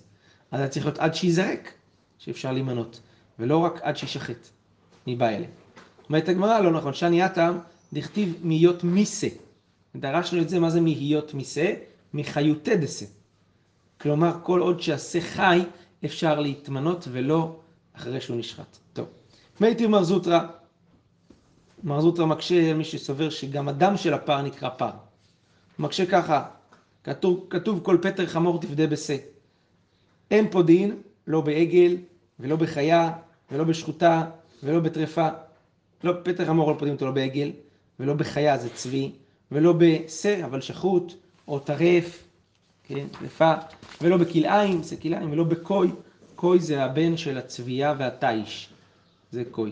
אז 0.51 0.61
זה 0.61 0.67
צריך 0.67 0.85
להיות 0.85 0.97
עד 0.97 1.15
שיזרק, 1.15 1.73
שאפשר 2.17 2.51
להימנות, 2.51 3.01
ולא 3.39 3.57
רק 3.57 3.79
עד 3.81 3.97
שישחט, 3.97 4.47
מבא 5.07 5.29
אלה. 5.29 5.45
אומרת 6.09 6.29
הגמרא, 6.29 6.59
לא 6.59 6.71
נכון, 6.71 6.93
שאני 6.93 7.21
עתם, 7.21 7.57
דכתיב 7.93 8.35
מיות 8.43 8.83
מיסה. 8.83 9.27
דרשנו 9.95 10.41
את 10.41 10.49
זה, 10.49 10.59
מה 10.59 10.69
זה 10.69 10.81
מהיות 10.81 11.33
מיסה? 11.33 11.73
מחיותי 12.13 12.77
דסה. 12.77 13.05
כלומר, 14.01 14.37
כל 14.43 14.59
עוד 14.59 14.81
שהשה 14.81 15.21
חי, 15.21 15.59
אפשר 16.05 16.39
להתמנות 16.39 17.07
ולא 17.11 17.59
אחרי 17.93 18.21
שהוא 18.21 18.37
נשחט. 18.37 18.77
טוב. 18.93 19.07
מתיב 19.61 19.89
מר 19.89 20.03
זוטרא, 20.03 20.39
מר 21.83 22.01
זוטרא 22.01 22.25
מקשה 22.25 22.73
מי 22.73 22.83
שסובר 22.83 23.29
שגם 23.29 23.67
הדם 23.67 23.97
של 23.97 24.13
הפר 24.13 24.41
נקרא 24.41 24.69
פר. 24.69 24.91
מקשה 25.79 26.05
ככה, 26.05 26.45
כתוב, 27.03 27.47
כתוב 27.49 27.79
כל 27.83 27.97
פטר 28.01 28.25
חמור 28.25 28.61
תפדה 28.61 28.87
בשה. 28.87 29.15
אין 30.31 30.51
פודין, 30.51 31.01
לא 31.27 31.41
בעגל, 31.41 31.97
ולא 32.39 32.55
בחיה, 32.55 33.11
ולא 33.51 33.63
בשחוטה, 33.63 34.29
ולא 34.63 34.79
בטרפה. 34.79 35.27
לא 36.03 36.13
פטר 36.23 36.45
חמור 36.45 36.71
לא 36.71 36.77
פודים 36.79 36.93
אותו 36.93 37.05
לא 37.05 37.11
בעגל, 37.11 37.51
ולא 37.99 38.13
בחיה 38.13 38.57
זה 38.57 38.69
צבי, 38.69 39.11
ולא 39.51 39.73
בשה, 39.77 40.45
אבל 40.45 40.61
שחוט, 40.61 41.13
או 41.47 41.59
טרף, 41.59 42.23
כן, 42.83 43.07
טרפה, 43.19 43.53
ולא 44.01 44.17
בכלאיים, 44.17 44.83
זה 44.83 44.95
כלאיים, 44.97 45.31
ולא 45.31 45.43
בקוי. 45.43 45.91
קוי 46.35 46.59
זה 46.59 46.83
הבן 46.83 47.17
של 47.17 47.37
הצבייה 47.37 47.93
והתיש, 47.99 48.69
זה 49.31 49.43
קוי. 49.51 49.71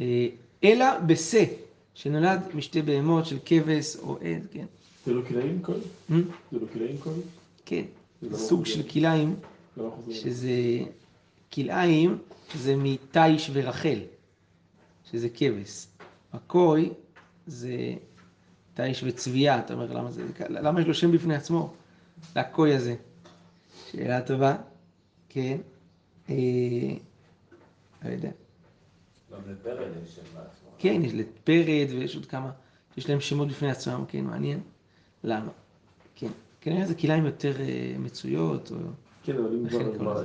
אה, 0.00 0.28
אלא 0.64 0.98
בשה, 0.98 1.44
שנולד 1.94 2.40
משתי 2.54 2.82
בהמות 2.82 3.26
של 3.26 3.38
כבש 3.44 3.96
או 3.96 4.16
עד, 4.16 4.46
כן. 4.52 4.64
זה 5.06 5.14
לא 5.14 5.22
כלאים 5.28 5.62
קול? 5.62 5.80
Hmm? 6.10 6.14
זה 6.52 6.58
לא 6.60 6.66
כלאים 6.72 6.98
קול? 6.98 7.12
כן, 7.66 7.82
זה 8.22 8.30
לא 8.30 8.36
סוג. 8.36 8.66
של 8.66 8.82
כלאיים, 8.82 9.36
לא. 9.76 9.96
שזה 10.10 10.50
כלאיים, 11.52 12.18
זה 12.54 12.76
מתיש 12.76 13.50
ורחל, 13.52 13.98
שזה 15.10 15.28
כבש. 15.34 15.86
הקוי 16.32 16.90
זה 17.48 17.94
תיש 18.74 19.04
וצבייה, 19.06 19.58
אתה 19.58 19.74
אומר, 19.74 19.92
למה 19.92 20.10
זה, 20.10 20.26
למה 20.48 20.80
יש 20.80 20.86
לו 20.86 20.94
שם 20.94 21.12
בפני 21.12 21.34
עצמו? 21.34 21.72
לקוי 22.36 22.74
הזה. 22.74 22.94
שאלה 23.90 24.20
טובה, 24.20 24.56
כן. 25.28 25.56
אה, 26.30 26.34
לא 28.04 28.10
יודע. 28.10 28.30
גם 29.32 29.38
לפרד 29.50 29.76
יש 30.04 30.14
שם 30.14 30.22
בעצמו. 30.22 30.70
כן, 30.78 31.00
יש 31.04 31.12
לפרד 31.14 31.86
ויש 31.90 32.16
עוד 32.16 32.26
כמה, 32.26 32.50
יש 32.96 33.10
להם 33.10 33.20
שמות 33.20 33.48
בפני 33.48 33.70
עצמם, 33.70 34.04
כן, 34.08 34.24
מעניין. 34.24 34.60
למה? 35.24 35.50
כן. 36.14 36.30
כנראה 36.60 36.86
זה 36.86 36.94
כלאיים 36.94 37.26
יותר 37.26 37.60
אה, 37.60 37.94
מצויות, 37.98 38.70
או... 38.70 38.76
כן, 39.24 39.36
אבל 39.38 39.54
אם 39.54 39.68
כבר. 39.98 40.24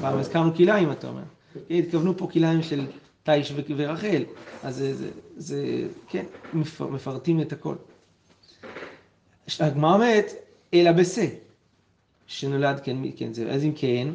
פעם 0.00 0.18
הזכרנו 0.18 0.54
כלאיים, 0.54 0.92
אתה 0.92 1.08
אומר. 1.08 1.22
כן, 1.54 1.60
התכוונו 1.74 2.16
פה 2.16 2.28
כלאיים 2.32 2.62
של 2.62 2.86
תיש 3.22 3.52
ו- 3.52 3.60
ורחל. 3.76 4.22
אז 4.62 4.76
זה, 4.76 5.10
זה, 5.40 5.88
כן, 6.08 6.24
מפ- 6.54 6.80
מפרטים 6.80 7.40
את 7.40 7.52
הכל. 7.52 7.74
הגמרא 9.60 9.94
אומרת, 9.94 10.26
אלא 10.74 10.92
בשה, 10.92 11.26
שנולד, 12.26 12.80
כן, 12.84 12.96
כן, 13.16 13.32
זה, 13.32 13.50
אז 13.50 13.64
אם 13.64 13.72
כן, 13.76 14.08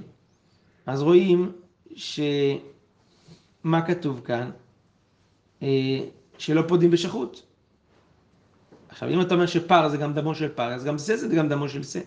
אז 0.85 1.01
רואים 1.01 1.51
שמה 1.95 3.81
כתוב 3.87 4.21
כאן? 4.25 4.51
אה, 5.63 5.99
שלא 6.37 6.61
פודים 6.67 6.91
בשחוט. 6.91 7.39
עכשיו, 8.89 9.09
אם 9.09 9.21
אתה 9.21 9.33
אומר 9.33 9.45
שפר 9.45 9.89
זה 9.89 9.97
גם 9.97 10.13
דמו 10.13 10.35
של 10.35 10.49
פר, 10.49 10.73
אז 10.73 10.83
גם 10.83 10.97
זה 10.97 11.17
זה 11.17 11.35
גם 11.35 11.49
דמו 11.49 11.69
של 11.69 11.83
שה. 11.83 11.99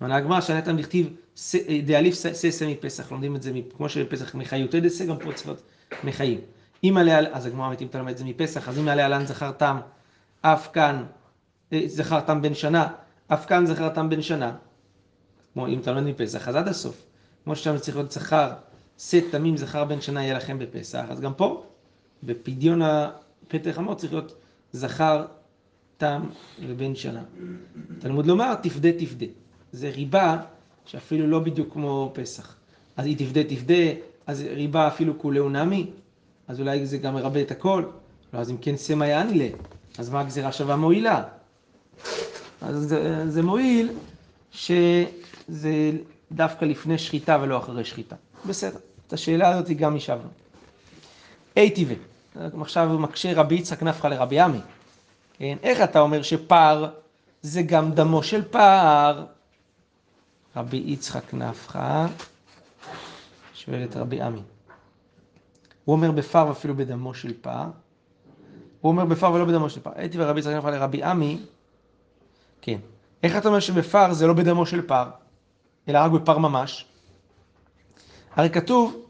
אבל 0.00 0.12
הגמרא 0.12 0.40
שענתם 0.40 0.78
לכתיב 0.78 1.16
דאליף 1.84 2.14
שא 2.14 2.66
מפסח, 2.66 3.12
לומדים 3.12 3.36
את 3.36 3.42
זה 3.42 3.52
כמו 3.76 3.88
שבפסח 3.88 4.34
מחיותי 4.34 4.80
דסה, 4.80 5.04
גם 5.04 5.18
פה 5.18 5.32
צפות 5.32 5.62
מחיים. 6.04 6.40
אם 6.84 6.96
עליה, 6.96 7.18
אז 7.32 7.46
הגמרא 7.46 7.74
אם 7.80 7.86
אתה 7.86 7.98
לומד 7.98 8.10
את 8.10 8.18
זה 8.18 8.24
מפסח, 8.24 8.68
אז 8.68 8.78
אם 8.78 8.88
עליה 8.88 9.08
לן 9.08 9.26
זכרתם, 9.26 9.76
אף 10.40 10.68
כאן 10.72 11.04
אה, 11.72 11.82
זכרתם 11.86 12.42
בן 12.42 12.54
שנה, 12.54 12.88
אף 13.28 13.46
כאן 13.46 13.66
זכרתם 13.66 14.08
בן 14.10 14.22
שנה. 14.22 14.56
כמו 15.52 15.68
אם 15.68 15.78
אתה 15.78 15.92
לומד 15.92 16.06
מפסח, 16.06 16.48
אז 16.48 16.56
עד 16.56 16.68
הסוף. 16.68 17.06
כמו 17.44 17.56
ששם 17.56 17.78
צריך 17.78 17.96
להיות 17.96 18.12
זכר, 18.12 18.52
שא 18.98 19.20
תמים 19.30 19.56
זכר 19.56 19.84
בן 19.84 20.00
שנה 20.00 20.22
יהיה 20.22 20.34
לכם 20.34 20.58
בפסח, 20.58 21.04
אז 21.08 21.20
גם 21.20 21.34
פה, 21.34 21.64
בפדיון 22.22 22.82
הפתח 22.82 23.78
אמור 23.78 23.94
צריך 23.94 24.12
להיות 24.12 24.34
זכר 24.72 25.26
תם 25.96 26.26
ובן 26.66 26.94
שנה. 26.94 27.22
תלמוד 27.98 28.26
לומר, 28.26 28.54
תפדה 28.54 28.92
תפדה. 28.92 29.26
זה 29.72 29.90
ריבה 29.90 30.36
שאפילו 30.84 31.26
לא 31.26 31.38
בדיוק 31.38 31.72
כמו 31.72 32.10
פסח. 32.14 32.56
אז 32.96 33.06
היא 33.06 33.16
תפדה 33.18 33.44
תפדה, 33.44 33.84
אז 34.26 34.42
ריבה 34.42 34.88
אפילו 34.88 35.18
כולהו 35.18 35.48
נמי, 35.48 35.90
אז 36.48 36.60
אולי 36.60 36.86
זה 36.86 36.98
גם 36.98 37.14
מרבה 37.14 37.40
את 37.40 37.50
הכל. 37.50 37.84
לא, 38.32 38.38
אז 38.38 38.50
אם 38.50 38.56
כן 38.56 38.76
סמא 38.76 39.04
יעני 39.04 39.38
לה, 39.38 39.48
אז 39.98 40.10
מה 40.10 40.20
הגזירה 40.20 40.52
שווה 40.52 40.76
מועילה? 40.76 41.22
אז 42.60 42.76
זה, 42.76 43.30
זה 43.30 43.42
מועיל 43.42 43.92
שזה 44.52 45.90
דווקא 46.32 46.64
לפני 46.64 46.98
שחיטה 46.98 47.38
ולא 47.42 47.58
אחרי 47.58 47.84
שחיטה. 47.84 48.16
בסדר, 48.46 48.78
את 49.06 49.12
השאלה 49.12 49.48
הזאת 49.48 49.70
גם 49.70 49.96
השבנו. 49.96 50.28
אי 51.56 51.70
טבעי, 51.70 51.96
עכשיו 52.60 52.98
מקשה 52.98 53.32
רבי 53.34 53.54
יצחק 53.54 53.82
נפחא 53.82 54.06
לרבי 54.06 54.40
עמי. 54.40 54.60
כן? 55.38 55.56
איך 55.62 55.80
אתה 55.80 56.00
אומר 56.00 56.22
שפר 56.22 56.88
זה 57.42 57.62
גם 57.62 57.92
דמו 57.92 58.22
של 58.22 58.42
פר? 58.42 59.24
רבי 60.56 60.82
יצחק 60.86 61.34
נפחא 61.34 62.06
שואל 63.54 63.84
את 63.84 63.96
רבי 63.96 64.20
עמי. 64.20 64.40
הוא 65.84 65.92
אומר 65.96 66.10
בפר 66.10 66.46
ואפילו 66.48 66.76
בדמו 66.76 67.14
של 67.14 67.32
פר. 67.40 67.64
הוא 68.80 68.90
אומר 68.90 69.04
בפר 69.04 69.32
ולא 69.32 69.44
בדמו 69.44 69.70
של 69.70 69.80
פר. 69.80 69.90
הייתי 69.94 70.18
ורבי 70.20 70.40
יצחק 70.40 70.52
נפחא 70.52 70.68
לרבי 70.68 71.02
עמי, 71.02 71.38
כן. 72.60 72.78
איך 73.22 73.36
אתה 73.36 73.48
אומר 73.48 73.60
שבפר 73.60 74.12
זה 74.12 74.26
לא 74.26 74.32
בדמו 74.32 74.66
של 74.66 74.82
פר, 74.82 75.10
אלא 75.88 75.98
רק 75.98 76.10
בפר 76.10 76.38
ממש? 76.38 76.86
הרי 78.36 78.50
כתוב 78.50 79.06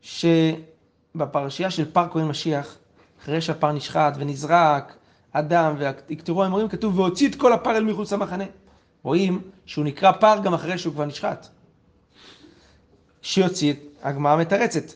שבפרשייה 0.00 1.70
של 1.70 1.92
פר 1.92 2.06
כהן 2.10 2.26
משיח, 2.26 2.76
אחרי 3.22 3.40
שהפר 3.40 3.72
נשחט 3.72 4.14
ונזרק, 4.16 4.96
הדם 5.34 5.74
ויקטרו 6.08 6.42
האמורים, 6.44 6.68
כתוב 6.68 6.98
והוציא 6.98 7.28
את 7.28 7.34
כל 7.34 7.52
הפר 7.52 7.76
אל 7.76 7.84
מחוץ 7.84 8.12
למחנה. 8.12 8.44
רואים 9.02 9.42
שהוא 9.66 9.84
נקרא 9.84 10.12
פר 10.12 10.40
גם 10.44 10.54
אחרי 10.54 10.78
שהוא 10.78 10.94
כבר 10.94 11.04
נשחט. 11.04 11.46
שיוציא, 13.22 13.74
הגמרא 14.02 14.36
מתרצת. 14.36 14.92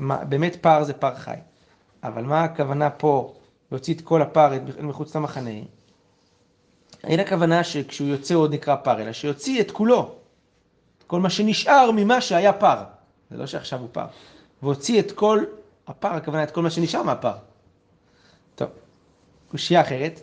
מה- 0.00 0.24
באמת 0.24 0.56
פר 0.60 0.84
זה 0.84 0.92
פר 0.92 1.14
חי. 1.14 1.34
אבל 2.02 2.24
מה 2.24 2.44
הכוונה 2.44 2.90
פה, 2.90 3.34
להוציא 3.72 3.94
את 3.94 4.00
כל 4.00 4.22
אל 4.78 4.84
מחוץ 4.84 5.16
למחנה? 5.16 5.50
אין 7.04 7.20
הכוונה 7.20 7.64
שכשהוא 7.64 8.08
יוצא 8.08 8.34
הוא 8.34 8.42
עוד 8.42 8.54
נקרא 8.54 8.76
פר, 8.76 9.02
אלא 9.02 9.12
שיוציא 9.12 9.60
את 9.60 9.70
כולו. 9.70 10.14
כל 11.06 11.20
מה 11.20 11.30
שנשאר 11.30 11.90
ממה 11.90 12.20
שהיה 12.20 12.52
פר. 12.52 12.82
זה 13.30 13.36
לא 13.36 13.46
שעכשיו 13.46 13.80
הוא 13.80 13.88
פר. 13.92 14.06
והוציא 14.62 15.00
את 15.00 15.12
כל 15.12 15.44
הפר, 15.86 16.08
הכוונה 16.08 16.42
את 16.42 16.50
כל 16.50 16.62
מה 16.62 16.70
שנשאר 16.70 17.02
מהפר. 17.02 17.32
טוב, 18.54 18.68
קושייה 19.50 19.80
אחרת. 19.80 20.20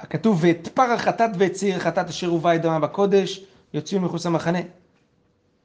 הכתוב, 0.00 0.38
ואת 0.42 0.68
פר 0.74 0.82
החטאת 0.92 1.30
ואת 1.38 1.52
צעיר 1.52 1.76
החטאת 1.76 2.08
אשר 2.08 2.26
הובא 2.26 2.54
את 2.54 2.62
בקודש, 2.78 3.44
יוציאו 3.74 4.00
מחוץ 4.00 4.26
למחנה. 4.26 4.58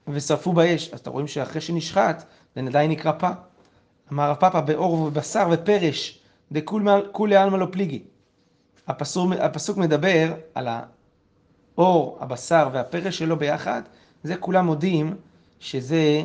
ושרפו 0.07 0.53
באש. 0.53 0.89
אז 0.89 0.99
אתם 0.99 1.11
רואים 1.11 1.27
שאחרי 1.27 1.61
שנשחט, 1.61 2.23
עדיין 2.55 2.91
נקרא 2.91 3.11
פר. 3.11 3.31
אמר 4.11 4.29
רב 4.29 4.35
פאפא 4.35 4.61
באור 4.61 4.93
ובבשר 4.93 5.47
ופרש, 5.51 6.19
דכולי 6.51 7.35
עלמא 7.35 7.57
לא 7.57 7.67
פליגי. 7.71 8.03
הפסוק, 8.87 9.31
הפסוק 9.39 9.77
מדבר 9.77 10.33
על 10.55 10.67
האור, 10.67 12.17
הבשר 12.21 12.69
והפרש 12.73 13.17
שלו 13.17 13.37
ביחד, 13.37 13.81
זה 14.23 14.35
כולם 14.35 14.65
מודים 14.65 15.15
שזה 15.59 16.23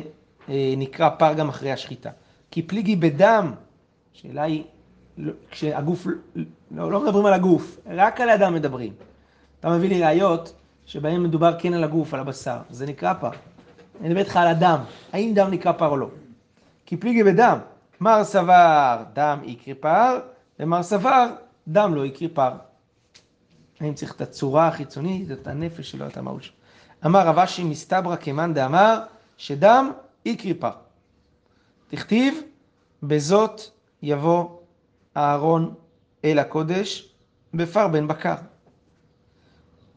אה, 0.49 0.73
נקרא 0.77 1.09
פר 1.09 1.33
גם 1.33 1.49
אחרי 1.49 1.71
השחיטה. 1.71 2.09
כי 2.51 2.61
פליגי 2.61 2.95
בדם, 2.95 3.53
שאלה 4.13 4.43
היא, 4.43 4.63
לא, 5.17 5.33
כשהגוף, 5.51 6.07
לא, 6.71 6.91
לא 6.91 7.03
מדברים 7.03 7.25
על 7.25 7.33
הגוף, 7.33 7.79
רק 7.85 8.21
על 8.21 8.29
האדם 8.29 8.53
מדברים. 8.53 8.93
אתה 9.59 9.69
מביא 9.69 9.89
לי 9.89 10.03
ראיות 10.03 10.53
שבהן 10.85 11.23
מדובר 11.23 11.59
כן 11.59 11.73
על 11.73 11.83
הגוף, 11.83 12.13
על 12.13 12.19
הבשר, 12.19 12.57
זה 12.69 12.85
נקרא 12.85 13.13
פר. 13.13 13.31
אני 13.99 14.09
מדבר 14.09 14.19
איתך 14.19 14.37
על 14.37 14.47
הדם, 14.47 14.79
האם 15.13 15.31
דם 15.35 15.47
נקרא 15.51 15.71
פר 15.71 15.87
או 15.87 15.97
לא. 15.97 16.09
כי 16.91 16.97
פליגי 16.97 17.23
בדם, 17.23 17.57
מר 17.99 18.23
סבר 18.23 19.03
דם 19.13 19.39
יקרי 19.43 19.73
פר, 19.73 20.19
ומר 20.59 20.83
סבר 20.83 21.27
דם 21.67 21.95
לא 21.95 22.05
יקרי 22.05 22.27
פר. 22.27 22.51
האם 23.79 23.93
צריך 23.93 24.15
את 24.15 24.21
הצורה 24.21 24.67
החיצונית, 24.67 25.31
את 25.31 25.47
הנפש 25.47 25.91
שלו, 25.91 26.07
את 26.07 26.17
המהות 26.17 26.43
שלו. 26.43 26.53
אמר 27.05 27.27
רב 27.27 27.39
אשי 27.39 27.63
מסתברא 27.63 28.15
כמאן 28.15 28.53
דאמר 28.53 29.01
שדם 29.37 29.91
יקרי 30.25 30.53
פר. 30.53 30.71
תכתיב 31.87 32.41
בזאת 33.03 33.61
יבוא 34.01 34.49
אהרון 35.17 35.73
אל 36.25 36.39
הקודש 36.39 37.13
בפר 37.53 37.87
בן 37.87 38.07
בקר. 38.07 38.35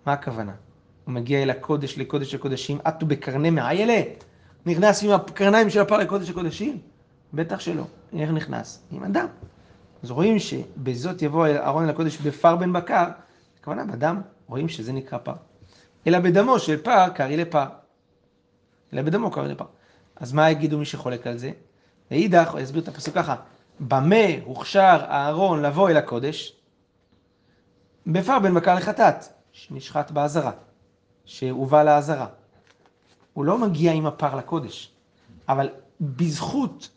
מה 0.07 0.13
הכוונה? 0.13 0.53
הוא 1.05 1.15
מגיע 1.15 1.43
אל 1.43 1.51
הקודש, 1.51 1.99
לקודש 1.99 2.35
הקודשים, 2.35 2.79
עטו 2.85 3.07
בקרני 3.07 3.51
מעיילה. 3.51 4.03
נכנס 4.67 5.03
עם 5.03 5.11
הקרניים 5.11 5.71
של 5.71 5.81
הפר 5.81 5.99
לקודש 5.99 6.31
הקודשים? 6.31 6.79
בטח 7.35 7.61
שלא. 7.61 7.85
איך 8.19 8.31
נכנס? 8.31 8.83
עם 8.91 9.03
הדם. 9.03 9.27
אז 10.03 10.11
רואים 10.11 10.39
שבזאת 10.39 11.23
יבוא 11.23 11.47
אהרון 11.47 11.85
אל 11.85 11.91
הקודש 11.91 12.17
בפר 12.17 12.57
בן 12.57 12.73
בקר, 12.73 13.05
הכוונה 13.61 13.85
בדם, 13.85 14.21
רואים 14.47 14.69
שזה 14.69 14.93
נקרא 14.93 15.19
פר. 15.19 15.35
אלא 16.07 16.19
בדמו 16.19 16.59
של 16.59 16.83
פר 16.83 17.09
קרעי 17.09 17.37
לפר. 17.37 17.67
אלא 18.93 19.03
בדמו 19.03 19.31
קרעי 19.31 19.49
לפר. 19.49 19.65
אז 20.17 20.33
מה 20.33 20.51
יגידו 20.51 20.79
מי 20.79 20.85
שחולק 20.85 21.27
על 21.27 21.39
זה? 21.39 21.51
ואידך, 22.11 22.51
הוא 22.51 22.61
יסביר 22.61 22.83
את 22.83 22.89
הפסוק 22.89 23.15
ככה, 23.15 23.37
במה 23.81 24.25
הוכשר 24.45 24.99
אהרון 25.09 25.63
לבוא 25.63 25.91
אל 25.91 25.97
הקודש? 25.97 26.57
בפר 28.07 28.39
בן 28.39 28.55
בקר 28.55 28.75
לחטאת, 28.75 29.25
שנשחט 29.53 30.11
באזהרה, 30.11 30.53
שהובא 31.25 31.83
לאזהרה. 31.83 32.27
הוא 33.35 33.45
לא 33.45 33.59
מגיע 33.59 33.93
עם 33.93 34.07
הפר 34.07 34.35
לקודש, 34.35 34.91
אבל 35.49 35.69
בזכות, 36.01 36.89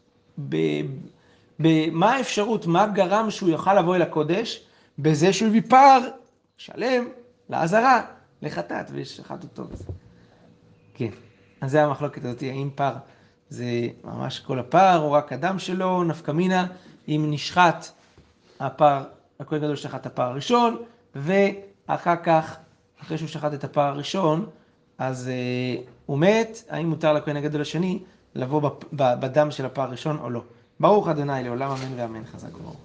במה 1.60 2.12
האפשרות, 2.15 2.65
מה 2.65 2.88
גרם 2.88 3.32
שהוא 3.32 3.50
יוכל 3.50 3.80
לבוא 3.80 3.95
אל 3.95 4.02
הקודש? 4.02 4.63
בזה 5.00 5.34
שהוא 5.34 5.47
הביא 5.47 5.62
פר 5.69 6.00
שלם 6.58 7.08
לאזהרה, 7.50 8.02
לחטאת, 8.41 8.86
ושחט 8.93 9.43
אותו. 9.43 9.63
כן, 10.93 11.10
אז 11.62 11.71
זה 11.71 11.84
המחלוקת 11.84 12.26
הזאת, 12.26 12.41
האם 12.41 12.69
פר 12.76 12.93
זה 13.50 13.65
ממש 14.04 14.39
כל 14.39 14.60
הפר, 14.60 15.00
או 15.00 15.12
רק 15.12 15.34
הדם 15.34 15.60
שלו, 15.60 16.04
נפקא 16.04 16.32
מינה, 16.32 16.67
אם 17.08 17.26
נשחט 17.30 17.86
הפר, 18.60 19.04
הכהן 19.39 19.62
גדול 19.62 19.76
שחט 19.76 20.02
את 20.02 20.06
הפר 20.06 20.23
הראשון, 20.23 20.78
ואחר 21.15 22.15
כך, 22.23 22.58
אחרי 23.02 23.17
שהוא 23.17 23.30
שחט 23.30 23.54
את 23.54 23.63
הפר 23.63 23.82
הראשון, 23.82 24.45
אז 24.98 25.30
uh, 25.30 25.82
הוא 26.06 26.18
מת, 26.18 26.64
האם 26.70 26.90
מותר 26.90 27.14
לכהן 27.14 27.38
הגדול 27.38 27.62
השני 27.62 28.00
לבוא 28.36 28.72
בדם 28.92 29.52
של 29.52 29.66
הפר 29.66 29.82
הראשון 29.82 30.20
או 30.22 30.30
לא. 30.30 30.42
ברוך 30.80 31.08
ה' 31.08 31.14
לעולם 31.42 31.72
אמן 31.72 32.00
ואמן 32.00 32.26
חזק 32.26 32.58
וברוך. 32.58 32.78